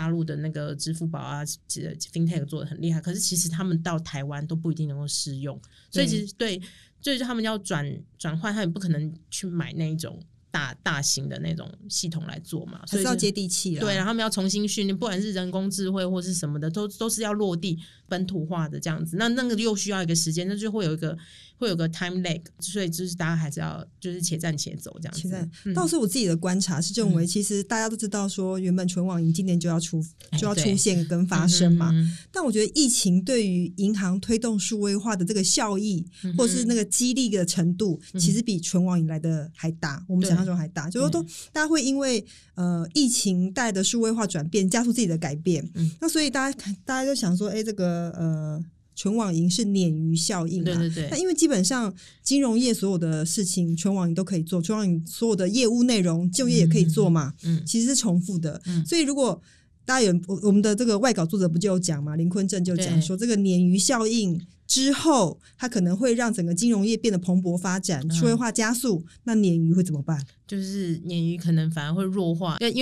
[0.00, 5.60] 大陆的那个支付宝啊，其实 FinTech 做的很厉害，可是其实他们到台湾都不一定能够适用，
[5.90, 6.58] 所以其实对，
[7.02, 7.86] 就是他们要转
[8.16, 10.18] 转换，他也不可能去买那一种
[10.50, 13.80] 大大型的那种系统来做嘛，所以要接地气了。
[13.80, 19.16] 对，然后他们要重新训练，不管是人工智慧或是什么的，都都是要落地本土化的这样子。
[19.16, 21.16] 那那个又需要一个时间，那就会有一个
[21.56, 25.20] 会有个 time lag，所以就是大家还是要就是且战且走这样子。
[25.20, 25.74] 现在嗯。
[25.74, 30.02] 倒是我自己的观察是认为，其实大家都知道说，原本纯网银今年就要出
[30.38, 31.90] 就要出现跟发生嘛。
[31.92, 40.88] 嗯但我觉得疫情对于银行推动数位化的这个效益，嗯或是那个激励的程度，嗯其实比纯网银来的还大，我们对想象中还大。
[40.88, 41.22] 就是说都
[41.52, 42.24] 大家会因为
[42.54, 45.68] 呃疫情带的数位化转变，加速自己的改变。
[45.74, 50.64] 嗯那所以大家看大家就想说，哎，这个呃全网银是鲶鱼效应嘛？
[50.64, 58.60] 对对对那因为基本上金融业所有的事情，全网银都可以做，全网银所有的业务内容，就业也可以做嘛，嗯其实是重复的。
[58.66, 59.40] 嗯所以如果
[59.86, 70.24] 大家有我我们的这个外稿作者不就有讲嘛，林坤正就讲对说，这个鲶鱼效应之后，它可能会让整个金融业变得蓬勃发展，嗯数位化加速，那鲶鱼会怎么办？
[70.46, 72.72] 就是鲶鱼可能反而会弱化，因为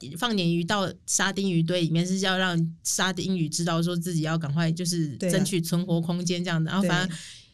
[0.00, 7.08] 因为放鲶鱼到沙丁鱼堆里面是要让沙丁鱼知道说自己要赶快就是争取存活空间这样的，然后反而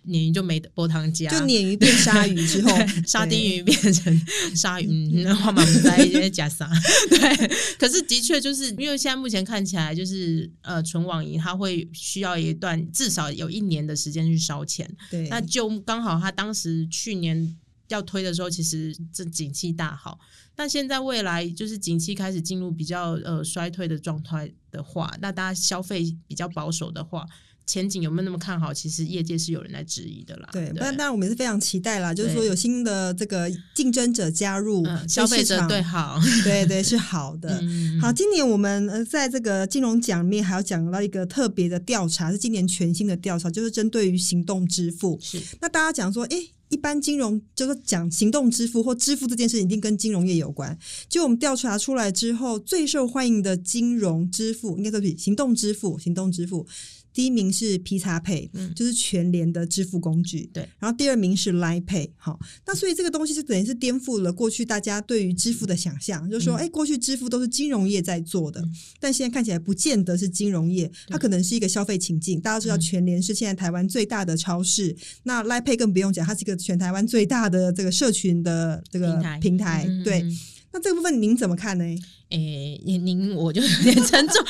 [0.06, 2.70] 鲶鱼就没得波汤加，就鲶鱼变鲨鱼之后，
[3.06, 6.68] 沙丁对鱼变成鲨鱼，嗯那话嘛不在一些假啥？
[7.10, 17.56] 对，可是的确就是因为现在目前看起来就是呃纯网银它会需要一段至少有一年的时间去烧钱，对，那就刚好他当时去年
[17.88, 20.18] 要推的时候，其实这景气大好。
[20.54, 27.26] 但现在未来就是景气开始进入比较呃衰退的状态的话，那大家消费比较保守的话，
[27.66, 28.72] 前景有没有那么看好？
[28.74, 30.48] 其实业界是有人来质疑的啦。
[30.52, 37.58] 对，不然当然我们也是非常期待啦，就是说有新的这个竞争者加入，嗯，消费者对对好， 对对是好的。
[37.62, 45.18] 嗯，好，今年我们呃在这个金融奖里面还要讲到一个特别的调查，是今年全新的调查，就是针对于行动支付。
[45.20, 50.76] 是那大家讲说，诶，一般金融就是讲行动支付或支付这件事，一定跟金融业有关。
[51.08, 56.66] 就我们调查出来之后，最受欢迎的金融支付，应该都比行动支付，行动支付。
[57.12, 60.48] 第一名是 P 叉 Pay，、嗯就是全联的支付工具。
[60.52, 72.40] 对，然后第二名是 Line Pay，好，那所以这个东西是等于是颠覆了过去大家对于支付的想象，就是说，嗯哎、过去支付都是金融业在做的，嗯但现在看起来不见得是金融业，它可能是一个消费情境。
[72.40, 79.86] 大家知道嗯全联是现在台湾最大的超市，那 Line Pay 更不用讲，它是一个全台湾最大的这个社群的这个平台平台。
[79.88, 80.38] 嗯对，嗯
[80.72, 81.84] 那这个部分您怎么看呢？
[82.30, 84.42] 诶，您您我就有点沉重，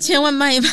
[0.00, 0.70] 千万慢一慢，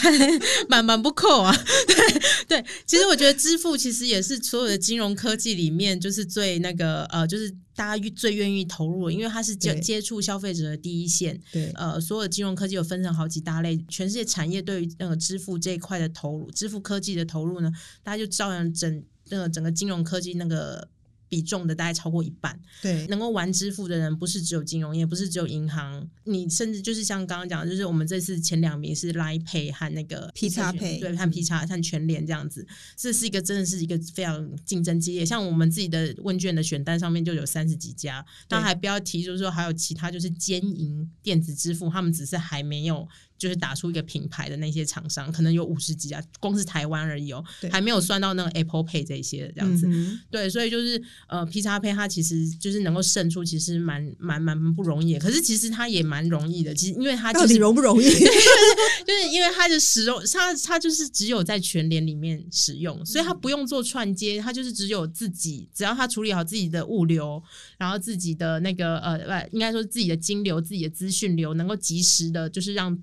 [0.69, 1.51] 慢慢不扣啊。
[1.87, 11.41] 对对，其实我觉得支付其实也是所有的金融科技里面，就是最那个呃，就是大家最愿意投入的，因为它是接对接触消费者的第一线。
[11.51, 17.71] 对，呃，所有的金融科技有分成好几大类，全世界产业对于那个支付这一块的投入，支付科技的投入呢，
[18.03, 20.87] 大家就照样整那个整个金融科技那个
[21.29, 22.59] 比重的大概超过一半。
[22.81, 35.25] 对，能够玩支付的人不是只有金融业，不是只有银行，你甚至就是像刚刚讲的，就是我们这次前两名是 Line Pay 和那个 P 叉 Pay 对，和 P 叉和全联这样子，这是一个真的是一个非常竞争激烈。
[35.25, 43.07] 像我们自己的问卷的选单上面就有三十几家，那还不要提，就是说还有其他就是兼营电子支付，他们只是还没有。
[43.37, 49.87] 就是打出一个品牌的那些厂商，可能有五十几家，光是台湾而已哦，还没有算到那个 Apple Pay 这些这样子。
[50.31, 55.19] 对，所以就是呃，P 叉 Pay 它其实就是能够胜出，其实蛮蛮蛮不容易。
[55.19, 58.09] 可是其实它也蛮容易的，其实因为它到底容不容易？
[58.09, 67.41] 就是因为它的使用，它它就是只有在全联里面使用，所以它不用做串接，它就是只有自己，只要它处理好自己的物流，
[67.77, 72.97] 然后自己的那个呃，不，应该说自己的金流、自己的资讯流，能够及时的，就是让。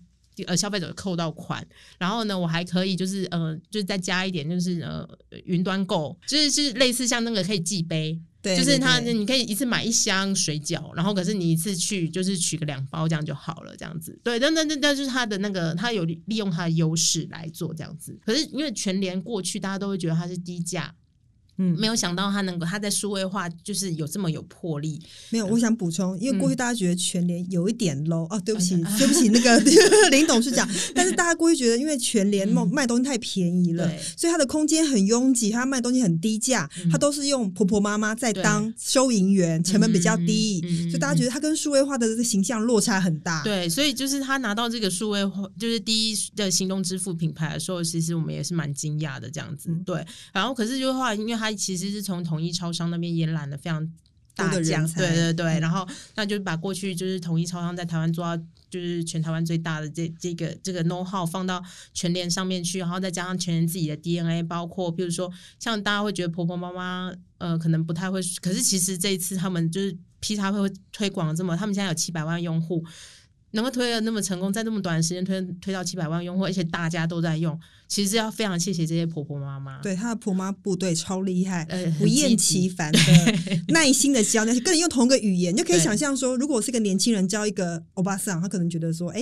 [0.47, 1.65] 呃，消费者扣到款，
[1.99, 5.09] 然后呢，我还可以就是呃，就是再加一点，就是呃，
[5.45, 20.95] 云端购，就是就是类似像那个可以寄杯，对，就是他你可以一次买一箱水饺，然后可是你一次去就是取个两包这样就好了，这样子，对，那那那那就是他的那个，他有利用他的优势来做这样子，可是因为全联过去大家都会觉得它是低价。
[21.57, 25.01] 嗯，没有想到他能够他在数位化就是有这么有魄力。
[25.31, 29.07] 没有，我想补充，因为过去大家觉得全联有一点 low 哦，对不起，对。
[29.15, 29.59] 不起，那个
[30.11, 30.69] 林董事长。
[30.95, 33.87] 但是大家过去觉得，因为全联卖卖东西太便宜了，
[34.17, 43.43] 所以它的空间很拥挤，它卖东西很低价，它都是用婆婆妈妈在当收银员，成本比较低，所以大家觉得它跟数位化的这个形象落差很大。
[43.45, 49.71] 对，所以就是他拿到这个数位化，就是第一的行动支付品牌的时候，其实我们也是蛮惊讶的这样子。
[49.85, 53.93] 对，然后可是就是话，因为他其实是从统一超商那边延揽了非常
[54.37, 72.85] 大奖，对对对，然后那就把过去就是统一超商在台湾做到就是全台湾最大的这这个这个 know how 放到全联上面去，然后再加上全联自己的 DNA，包括比如说像大家会觉得婆婆妈妈呃可能不太会，可是其实这一次他们就是 P 叉会推广这么，他们现在有七百万用户。
[73.55, 79.81] 能够推的那么成功，在那么短的时间推推到七百万用户，而且大家都在用，其实要非常谢谢这些婆婆妈妈。
[79.81, 81.65] 对，她的婆妈部队超厉害，
[81.99, 82.99] 不厌其烦的
[83.69, 89.21] 耐心的教，那些跟你用同一个语言，就可以想象说，如果是个年轻人教一个欧巴桑，他可能觉得说，哎，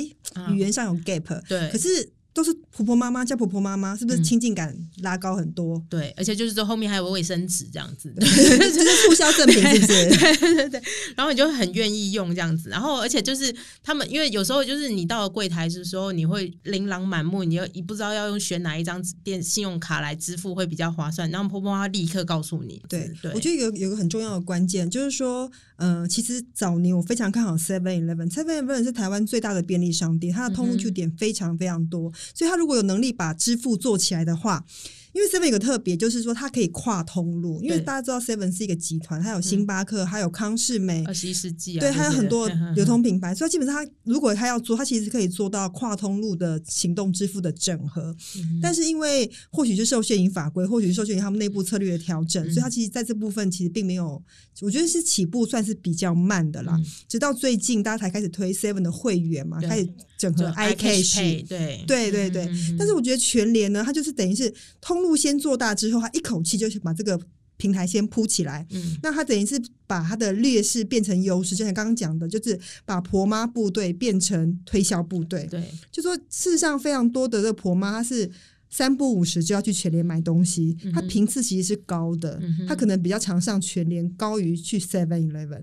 [0.50, 1.40] 语言上有 gap。
[1.48, 2.12] 对，可是。
[2.34, 5.82] 都是婆婆妈妈叫婆婆妈妈，是不是亲近感拉高很多？
[5.88, 10.08] 对，而且就是说后面还有卫生纸这样子， 就是促销赠品，是不是？
[10.18, 10.82] 对对对。
[11.16, 22.80] 然后你就很愿意用这样子，然后而且就是他们，因为有时候就是你到了柜台的时候，你会琳琅满目，你又你不知道要用选哪一张电信用卡来支付会比较划算，然后婆婆妈妈立刻告诉你。
[22.88, 25.50] 对，对我觉得有有个很重要的关键就是说。
[25.76, 34.64] 呃，其实早年我非常看好 Seven Eleven，Seven Eleven 是台湾最大的便利商店，它的通路点非常非常多，所以他如果有能力把支付做起来的话。
[35.12, 37.60] 因为 Seven 有个特别，就是说它可以跨通路。
[37.62, 43.34] 因为大家知道 Seven 是一个集团，它有星巴克，还有康士美，二十一世纪啊，对，还有很多 流通品牌。
[43.34, 48.16] 所以基本上，它如果它要做，它其实可以做到跨通路的行动支付的整合。
[48.62, 54.22] 但是因为或许是受限于法规，或许是受限于他们内部策略的调整，所以它其实在这部分其实并没有，
[54.62, 56.80] 我觉得是起步算是比较慢的啦。
[57.06, 62.48] 直到最近，大家才开始推 Seven 的会员嘛，开始整合 iCash，对对对对。
[62.78, 65.01] 但是我觉得全联呢，它就是等于是通。
[65.02, 67.20] 路先做大之后，他一口气就把这个
[67.56, 68.66] 平台先铺起来。
[68.70, 75.46] 嗯，那他等于是把他的劣势变成优势，就像刚刚讲的，就是把婆妈部队变成推销部队。
[75.50, 78.30] 对，就说事实上非常多的这个婆妈，她是。
[78.72, 85.62] 三不五十就要去全联买东西，它频次其实是高的，它可能比较常上全联，高于去 Seven Eleven。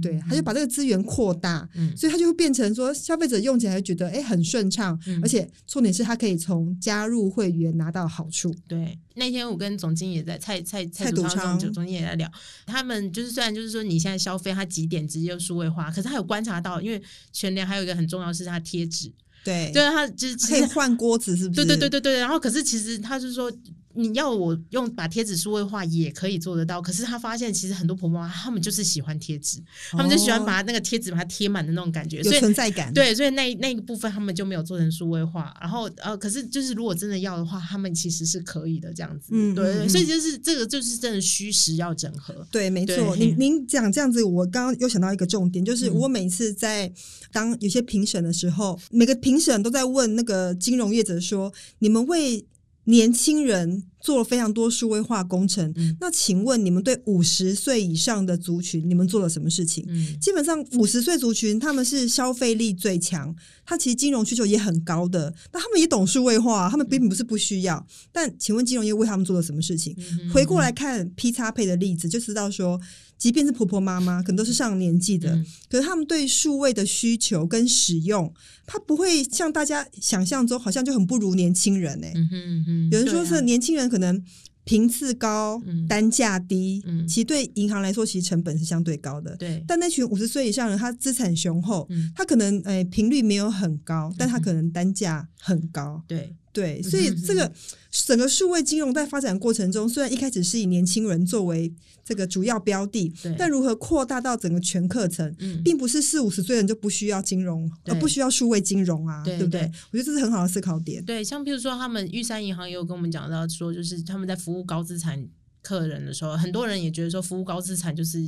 [0.00, 8.54] 对，他就把这个资源扩大，所以它就会变成说，消费者用起来觉得哎很顺畅，而且重点是他可以从加入会员拿到好处。
[8.68, 12.30] 对，那天我跟总经理也在蔡蔡蔡总昌总总经理也在聊，
[12.66, 19.12] 他们就是虽然就是说你现在消费它几点直接就数位化，可是他有观察到，因为全联还有一个很重要是它贴纸。
[19.44, 21.64] 对，对，他就是可以换锅子，是不是？
[21.64, 22.18] 对对对对对。
[22.18, 23.52] 然后，可是其实他是说。
[23.94, 29.58] 你要我用把贴纸数位化也可以做得到，可是他发现其实很多婆婆妈妈他们就是喜欢贴纸，
[29.90, 32.92] 他们就喜欢把那个贴纸把它贴满的那种感觉，有存在感。
[32.92, 35.54] 对，所以那那个部分他们就没有做成数位化。
[35.60, 39.28] 然后呃，可是就是如果真的要的话，他们其实是可以的这样子。
[39.30, 42.34] 嗯，对，所以就是这个就是真的虚实要整合。
[42.50, 43.14] 对，没错。
[43.16, 46.92] 您您讲这样子，我刚刚又想到一个重点，就是我每次在
[47.32, 52.44] 当有些评审的时候，每个评审都在问那个金融业者说：“你们为。”
[52.84, 55.72] 年轻人做了非常多数位化工程。
[55.76, 59.84] 嗯那请问你们对五十岁以上的族群，你们做了什么事情？
[59.88, 67.86] 嗯基本上五十岁族群他们是消费力最强，他其实金融需求也很高的，那他们也懂数位化，他们并不是不需要。
[68.12, 69.96] 但请问金融业为他们做了什么事情？
[69.98, 72.78] 嗯回过来看 P 叉配的例子，就知道说，
[73.16, 75.46] 即便是婆婆妈妈，可能都是上年纪的，嗯。
[75.70, 78.32] 可是他们对数位的需求跟使用，
[78.66, 84.22] 他不会像大家想象中好像就很不如年轻人哎、嗯哼嗯，有人说是年轻人可能
[84.64, 85.86] 频次高，嗯。
[85.86, 87.06] 单价低，嗯。
[87.06, 89.36] 其实对银行来说，其实成本是相对高的。
[89.36, 92.10] 对，但那群五十岁以上人，他资产雄厚，嗯。
[92.14, 96.02] 他可能诶频率没有很高，但他可能单价很高。
[96.06, 97.52] 对，对，所以这个
[97.90, 101.70] 整个数位金融在发展过程中，虽然一开始是以年轻人作为
[102.04, 109.72] 这个主要标的，但如何扩大到整个全课程，嗯并不是四五十岁人就不需要金融，对而不需要数位金融啊，对对不对对？
[109.90, 111.04] 我觉得这是很好的思考点。
[111.04, 115.26] 对，像譬如说，他们玉山银行也有跟我们讲到说，就是他们在服务高资产
[115.64, 118.22] 客人的时候，很多人也觉得说，服务高资产就是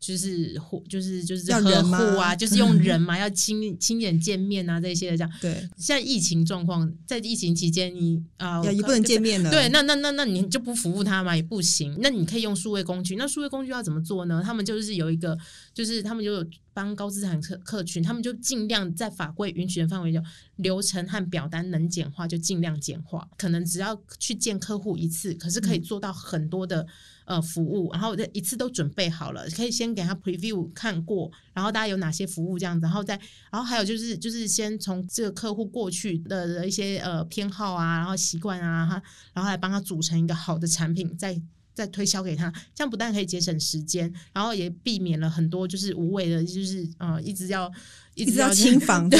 [0.00, 5.30] 就是户就是就是呵护啊，就是用 人嘛，要亲亲眼见面啊这些的这样。
[5.38, 9.50] 对，现在疫情状况，在疫情期间你，啊也也不能见面了。
[9.50, 11.94] 对，那那那那你就不服务他嘛，也不行。
[12.00, 14.42] 那你可以用数位工具，那数位工具要怎么做呢？
[14.42, 15.38] 他们就是有一个，
[15.74, 20.22] 就是他们就有帮高资产客客群，他们就尽量在法规允许的范围就，
[20.56, 23.28] 流程和表单能简化就尽量简化。
[23.36, 26.77] 可能只要去见客户一次，可是可以做到很多的。
[27.24, 33.14] 呃，服务，然后这一次都准备好了，可以先给他 preview 看过，然后大家有哪些服务这样子，然后再，
[33.50, 39.02] 然后还有就是就是先从这个客户过去的一些呃偏好啊，然后习惯啊，哈
[39.34, 41.38] 然后来帮他组成一个好的产品，再
[41.74, 47.70] 再推销给他，这样不但可以节省时间，然后也避免了很多就是无谓的，就是呃一直要
[48.18, 49.18] 一一直要清房， 对？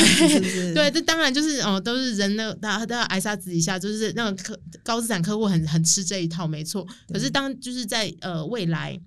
[0.75, 6.87] 对，这当然就是哦、都是人的，大家都要挨杀子一下，就是那种客高资产客户很很吃这一套，没错。
[7.13, 9.01] 可是当就是在呃未来。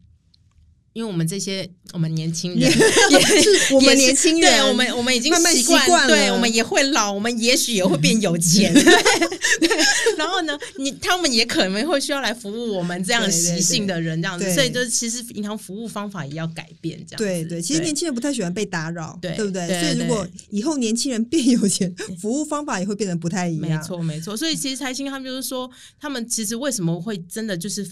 [0.93, 2.71] 因为我们这些我们年轻人
[3.73, 9.69] 我们年轻人对我们我们已经习惯，对我们也会老，我们也许也会变有钱， 对
[10.17, 14.53] 然后呢，你他们也可能会需要来服务我们这样对对习性的人，这样子，对。
[14.53, 19.67] 所以就是其实银行服务方法也要改变，这样子对对，其实年轻人不太喜欢被打扰，对不对？
[19.67, 23.61] 对所以如果以后年轻人变有钱， 服务方法也会变得不太一样。
[23.61, 23.81] 没样。
[23.81, 24.35] 错，没错。
[24.35, 25.69] 所以其实财新他们就是说，
[25.99, 27.87] 他们其实为什么会真的就是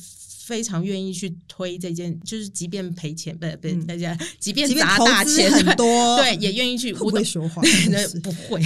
[0.49, 5.85] 非常愿意去推这件，就是即便赔钱，不不，嗯大家即便砸大钱，很多，
[6.17, 6.91] 对，也愿意去。
[6.97, 7.63] 不会说谎？
[7.63, 8.59] 对真是不会，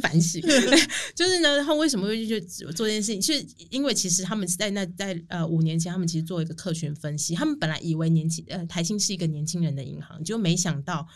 [0.00, 0.40] 反省。
[1.14, 3.20] 就是呢，他为什么会去做这件事情？
[3.20, 11.06] 是因为其实他们在那在呃五年前，他们其实做一个客群分析，他们本来以为年轻呃台新是一个年轻人的银行，结果没想到。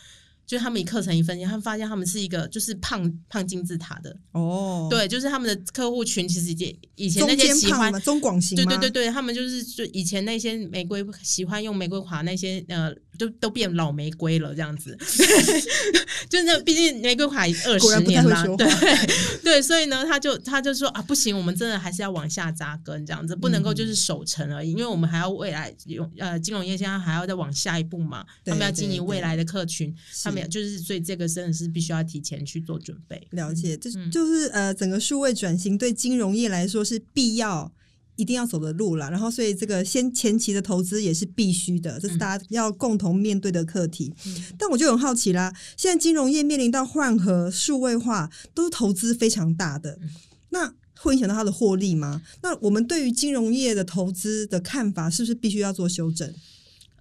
[0.45, 14.97] 就是他们以课程一分析，他们发现他们是一个就是胖胖金字塔的，哦，，对，就是他们的客户群其实已经以前那些喜欢中广型对对对对，他们就是就以前那些玫瑰喜欢用玫瑰花那些呃，都都变老玫瑰了这样子，
[16.29, 18.67] 就是那毕竟玫瑰花二十年啦，会说对
[19.43, 29.93] 对，所以呢，他就他就说啊，不行，我们真的还是要往下扎根这样子，不能够嗯就是守成而已，因为我们还要未来有呃金融业现在还要再往下一步嘛，他们要经营未来的客群，
[30.23, 34.09] 他们就是所以这个真的是必须要提前去做准备，了解，这嗯。
[34.11, 37.71] 就是呃，整个数位转型对金融业来说是必要。
[38.15, 44.13] 一定要走的路了，然后所以这个先前期的投资也是必须的，这是大家要共同面对的课题。
[44.25, 50.09] 嗯但我就很好奇啦，现在金融业面临到换核、数位化，都是投资非常大的，嗯
[50.49, 52.21] 那会影响到它的获利吗？
[52.41, 56.33] 那我们对于金融业的投资的看法，是不是必须要做修正？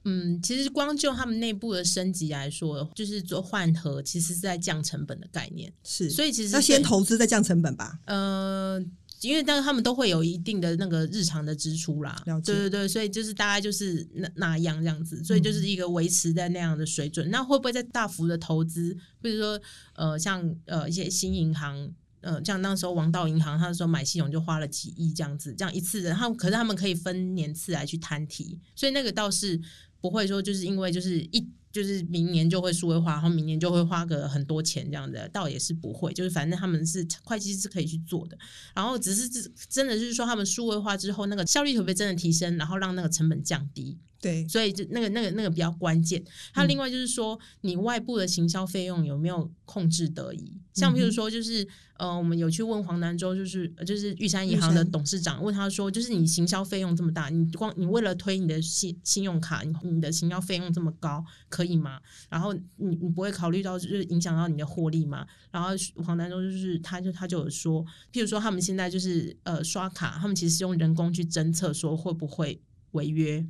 [0.04, 5.72] 嗯，其实光就他们内部的升级来说，就是做换核，其实是在降成本的概念。
[5.84, 8.00] 是，所以其实要先投资再降成本吧？
[8.06, 8.82] 呃，
[9.28, 17.30] 因为但是他们都会有一定的那个日常的支出啦，对对对，所以就是大概就是那那样这样子，所以就是一个维持在那样的水准。
[17.30, 19.60] 那会不会在大幅的投资，比如说
[19.94, 21.92] 呃，像呃一些新银行。
[22.22, 29.60] 呃，像那时候王道银行，他那时候买系统就花了几亿这样子，这样一次的，他们可是他们可以分年次来去摊提，所以那个倒是
[30.03, 38.36] 不会说就是因为就是一就是明年就会数位化，然后明年就会花个很多钱这样的，倒也是不会，就是反正他们是会计师是可以去做的，
[38.74, 43.98] 然后只是真真的就是说他们数位化之后，那个效率会不会真的提升，然后让那个成本降低？
[44.22, 46.22] 对，所以就那个那个那个比较关键。
[46.52, 50.60] 还有另外就是说，你外部的行销费用有没有控制得宜？
[50.72, 51.66] 像比如说，就是
[51.98, 62.00] 呃，我们有去问黄南州，就是就是玉山银行的董事长，问他说，就是你行销费用这么大，你光你为了推你的信信用卡，你你的行销费用这么高，可以吗？
[62.30, 65.26] 然后你你不会考虑到就是影响到你的获利吗？
[65.50, 65.70] 然后
[66.04, 72.62] 黄南州就是他就他就有说，譬如说他们现在就是呃刷卡，他们其实是用人工去侦测说会不会
[72.92, 73.44] 违约。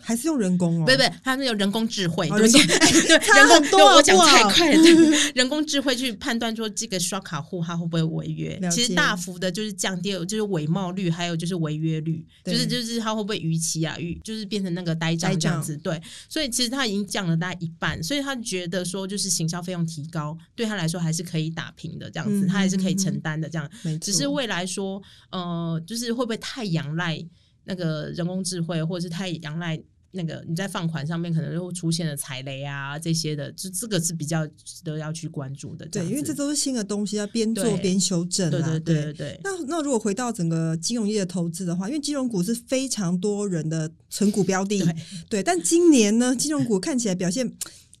[0.00, 0.86] 还是用人工哦？
[0.86, 4.82] 不不，他们有人工智慧，人工 对人工多，我讲太快了。
[5.34, 13.96] 人工智慧去判断说这个刷卡户他会不会违约，其实大幅的就是降低，就是伪冒率，还有就是违约率，就是就是他会不会逾期啊？
[13.98, 15.76] 逾就是变成那个呆账这样子。
[15.76, 23.70] 对，所以其实他已经降了大概一半，所以他觉得说就是行销费用提高对他来说还是可以打平的这样子，他还是可以承担的这样。
[24.00, 25.00] 只是未来说，
[25.30, 27.24] 呃，就是会不会太仰赖？
[27.66, 29.78] 那个人工智慧，或者是太仰赖
[30.12, 35.84] 那个你在放款上面可能就会出现了踩雷啊这些的，就这个是比较值得要去关注的。
[35.86, 38.50] 对，因为这都是新的东西，要边做边修正啊。
[38.50, 39.40] 对对对对。
[39.44, 44.80] 那那如果回到整个金融业的投资的话，因为金融股是非常多人的存股标的，
[45.28, 45.42] 对。
[45.42, 47.52] 但今年呢，金融股看起来表现。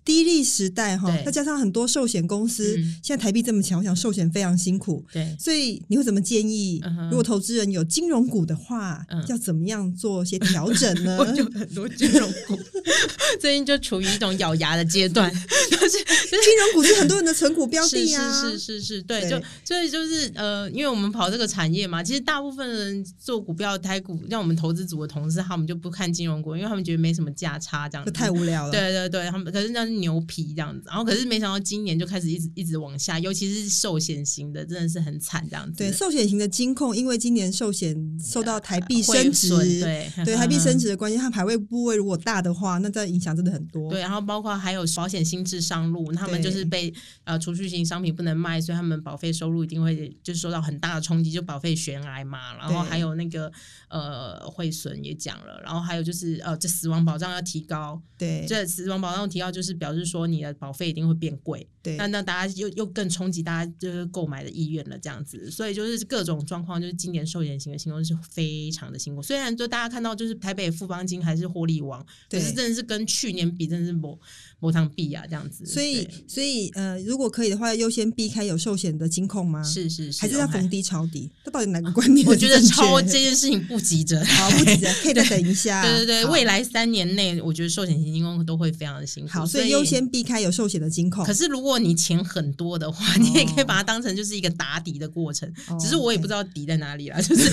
[0.06, 5.04] 低利时代哈，再加上很多寿险公司，现在台币这么强，我想寿险非常辛苦。
[5.12, 6.80] 对，所以你会怎么建议？
[7.10, 11.18] 如果投资人有金融股的话，要怎么样做些调整呢？
[11.34, 12.56] 就很多金融股
[13.40, 15.28] 最近就处于一种咬牙的阶段，
[15.70, 18.42] 就是金融股是很多人的存股标的啊。
[18.42, 28.70] 是是是是，对，就所以就是呃，因为我们跑这个产业嘛，其实大部分人做股票、台股，像我们投资组的同事，他们就不看金融股，因为他们觉得没什么价差，这样子太无聊了。
[28.70, 29.95] 对对对，他们可是那。
[30.00, 35.78] 牛皮这样子，然后可是没想到今年就开始一直一直往下，尤其是寿险型的，真的是很惨这样子。
[35.78, 39.48] 对，寿险型的金控，因为今年寿险受到台币升值，
[39.80, 43.90] 对对，台币升值的关系，它排位部位如果大的话，那这影响真的很多。
[43.90, 46.92] 对，然后包括还有保险新制上路，他们就是被
[47.24, 52.54] 呃储蓄型商品不能卖，所以他们保费收入一定会就是受到很大的冲击，就保费悬崖嘛。
[52.56, 53.50] 然后还有那个
[53.88, 59.85] 呃汇损也讲了，然后还有就是呃这死亡保障要提高，对，这死亡保障提高就是表。
[59.86, 69.22] 表示说你的保费一定会变贵，对，那那大家又又更冲击大家就是购买的意愿了，这样子，所以就是各种状况，就是今年寿险型的情况是非常的辛苦。
[69.22, 74.18] 虽然就大家看到就是台北富邦金还是获利王，可是真的是跟去年比，真的是磨
[74.58, 75.64] 磨汤币啊，这样子。
[75.64, 79.62] 所以所以呃，如果可以的话，优先避开有寿险的金控吗？
[79.62, 81.30] 是是是，还是要逢低抄底？
[81.44, 82.26] 这到底哪个观念？
[82.26, 85.84] 我觉得抄这件事情不急着， 好不急着， 可以再等一下。
[85.84, 89.30] 对对对，未来三年内，我觉得寿险型金控都会非常的辛苦。
[89.30, 90.50] 好，所以优先避开有。
[90.56, 95.50] 寿险的金控，可是如果你钱很多的话，你也可以把它当成就是一个打底的过程。
[95.80, 97.50] 只是我也不知道底在哪里啦，就是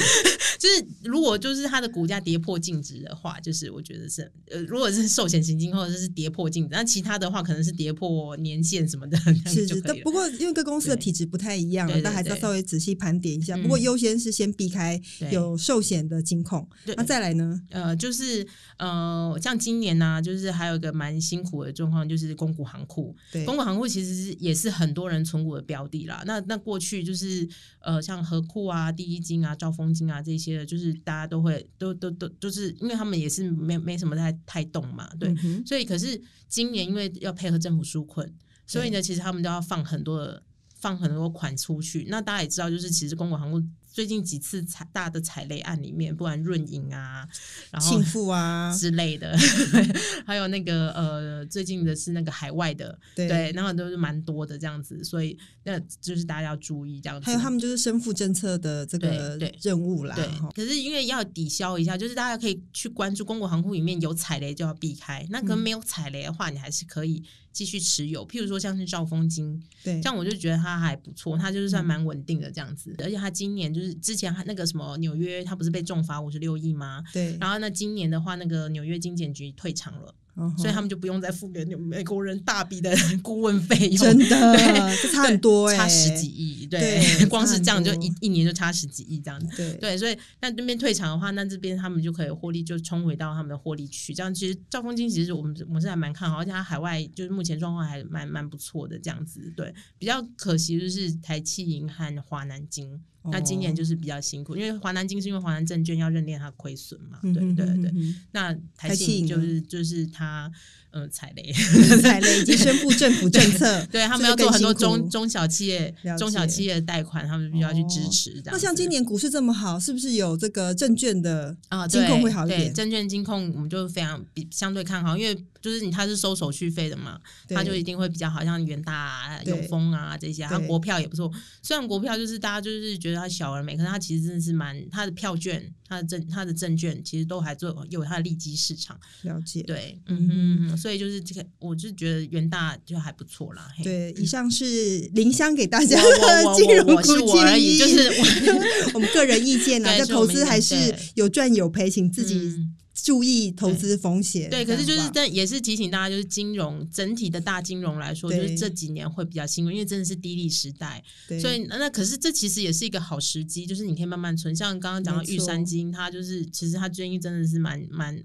[0.63, 9.17] 就是如果就是它的股价跌破净值的话，就是我觉得是呃，如果是寿险型金或者是跌破净值，那其他的话可能是跌破年限什么的，
[9.51, 9.81] 是是。
[10.03, 13.57] 不过因为各公司的体质不太一样，那还是要稍微仔细盘点一下。
[13.57, 15.01] 不过优先是先避开
[15.31, 17.59] 有寿险的金控，那再来呢？
[17.71, 18.45] 呃，就是
[18.77, 22.81] 呃，像今年呢，就是还有一个蛮辛苦的状况，就是公股行。
[22.85, 26.21] 库，对公股行库其实是也是很多人存股的标的啦。
[26.27, 27.47] 那那过去就是
[27.79, 35.33] 呃，像和库啊、第一金啊、兆丰金啊这些的，就是大家都会都都都，就是因为他们也是没没什么太太动嘛，对。
[35.65, 38.33] 所以可是今年因为要配合政府纾困，
[38.65, 40.43] 所以呢，其实他们都要放很多的
[40.75, 42.05] 放很多款出去。
[42.09, 43.61] 那大家也知道，就是其实公股行库。
[43.93, 47.25] 最近几次踩大的踩雷案里面，不然润影啊，
[47.69, 49.37] 然后庆富啊 之类的，
[50.25, 57.25] 还有那个呃，最近的是那个海外的，对，然后都是蛮多的这样子，所以那就是大家要注意这样子。
[57.27, 60.15] 还有他们就是身负政策的这个任务啦。
[60.15, 67.23] 对，可是因为要抵消一下，就是大家可以去关注公国航空里面有踩雷就要避开，那可能没有踩雷的话，你还是可以
[67.53, 68.27] 继续持有。
[68.27, 73.83] 譬如说像是兆丰金，对，这样我就觉得它还不错，它就是算蛮稳定的这样子，而且它今年就。
[73.83, 77.03] 是之前那个什么纽约，他不是被重罚五十六亿吗？
[77.11, 77.35] 对。
[77.37, 80.15] 然后那今年的话，那个纽约金检局退场了。
[80.57, 84.57] 所以他们就不用再付给美国人大笔的顾问费用，真的，
[85.01, 94.13] 这差很多哎，差十几亿，对， 光是这样就一一年就差十几亿这样子，对，对，所以那这边退场的话，那这边他们就可以获利，就冲回到他们的获利区。
[94.13, 102.99] 这样其实兆丰金其实我们我是还蛮看好，而且它海外就是目前状况还蛮蛮不错的这样子，对，比较可惜就是台气银和华南金。
[103.31, 107.91] 那今年就是比较辛苦，因为华南金是因为华南证券要认列它亏损嘛，嗯对对对。
[108.31, 110.51] 那台信就是就是它
[110.93, 118.41] 嗯踩雷，嗯 踩雷已经宣布政府政策，对他们要做很多中中小企业、中小企业的贷款，他们必须要去支持。
[118.45, 122.59] 那像今年股市这么好，是不是有这个证券的啊，金控对会好一点？
[122.69, 131.31] 对证券金控我们就非常比相对看好，因为就是你它是收手续费的嘛，对它就一定会比较好，像元大啊、永丰啊这些，它对国票也不错。
[131.61, 138.99] 虽然国票就是大家就是觉得它小而美，可是它其实真的是蛮它的票券、它的证、它的证券其实都还做有它的利基市场。
[139.23, 139.63] 了解。
[139.63, 140.33] 对，嗯嗯哼
[140.67, 143.69] 嗯哼，所以就是这个，我就觉得元大就还不错啦。
[143.77, 149.95] 嘿对，以上是林香给大家的金融股建议，就是我 我们个人意见啦。
[149.95, 154.49] 对这投资还是有赚有赔，请自己嗯注意投资风险。
[154.49, 164.55] 对，可是就是但也是提醒大家，就是金融整体的大金融来说，就是这几年会比较辛苦，因为真的是低利时代，对所以那可是这其实也是一个好时机，就是你可以慢慢存。
[164.55, 168.23] 像刚刚讲到玉山金，它就是其实它最近真的是蛮蛮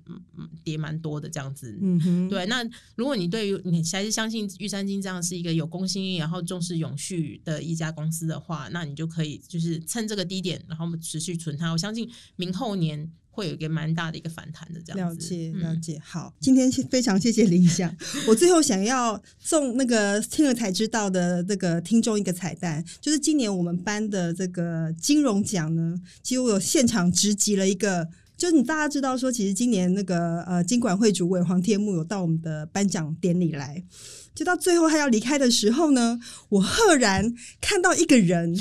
[0.63, 1.79] 跌蛮多的这样子。
[1.81, 2.63] 嗯哼，对，那
[2.95, 11.73] 如果你对于你还是相信玉山金这样是一个有公信力，然后重视永续的一家公司的话，那你就可以就是趁这个低点，然后持续存它。
[11.73, 12.07] 我相信
[12.37, 15.15] 明后年会有一个蛮大的一个反弹的这样子。
[15.15, 16.01] 了解嗯了解。
[16.05, 17.95] 好，今天非常谢谢林想。
[18.27, 28.09] 我最后想要送那个听了才知道的这个听众一个彩蛋，就是今年我们班的这个金融奖呢，其实我有现场直击了一个。
[28.37, 33.83] 就是你大家知道说，其实今年那个呃金管会主委黄天木有到我们的颁奖典礼来，
[34.33, 36.21] 就到最后他要离开的时候呢，
[36.51, 38.57] 我赫然看到一个人，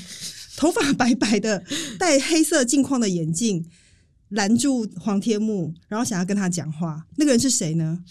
[0.55, 1.63] 头发白白的，
[1.99, 3.63] 戴黑色镜框的眼镜，
[4.29, 7.05] 拦住黄天木，然后想要跟他讲话。
[7.15, 8.03] 那个人是谁呢？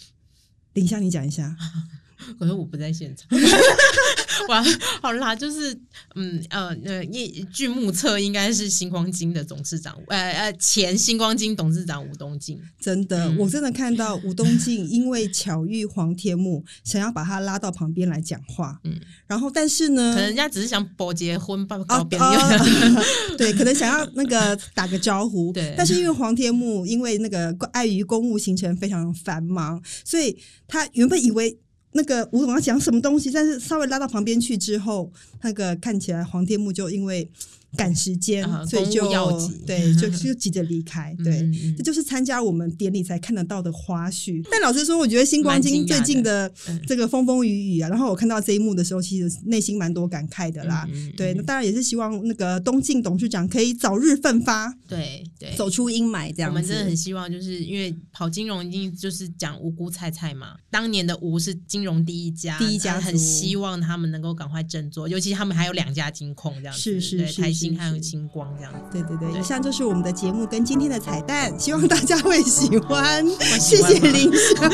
[0.73, 1.55] 等一下，你讲一下。
[2.39, 3.27] 可是我不在现场。
[4.49, 4.63] 哇，
[5.01, 5.73] 好啦，就是
[6.15, 12.61] 嗯呃呃，一据目测应该是星光金的董事长，呃呃前星光金董事长吴东进。
[12.79, 18.79] 真的，嗯我真的看到吴东进因为巧遇黄天木，想要把他拉到旁边来讲话。
[18.83, 22.95] 嗯然后但是呢，可能人家只是想保结婚报哦告别哦人。
[23.37, 31.57] 对，可能想要那个打个招呼，对但是因为黄天木因为那个碍于公务行程非常繁忙，所以他原本以为
[31.93, 35.11] 那个吴总要讲什么东西，但是稍微拉到旁边去之后，
[35.41, 37.29] 那个看起来黄天木就因为
[37.75, 41.15] 赶时间，啊所以就要紧对， 就就急着离开。
[41.23, 44.43] 对，这就是参加我们典礼才看得到的花絮。
[44.49, 50.87] 但老实说，我觉得星光金最近的嗯这个风风雨雨啊，然后我看到这一幕的时候，其实内心蛮多感慨的啦。
[51.15, 56.49] 对，那嗯当然也是希望那个东晋董事长可以早日奋发，对对，走出阴霾，这样。
[56.49, 60.55] 我们真的很希望，就是因为跑金融一定就是讲无辜菜菜嘛。
[60.69, 68.79] 当年的吴是金融第一家，第一家很希望他们能够赶快振作，尤其他们还有两家金控这样子，是是是是是新还有星光这样子。
[68.91, 73.25] 对对对，以上就是我们的节目跟今天的彩蛋，希望大家会喜欢。
[73.59, 74.71] 谢谢林香，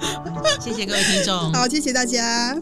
[0.60, 2.56] 谢谢各位听众，好，谢谢大家。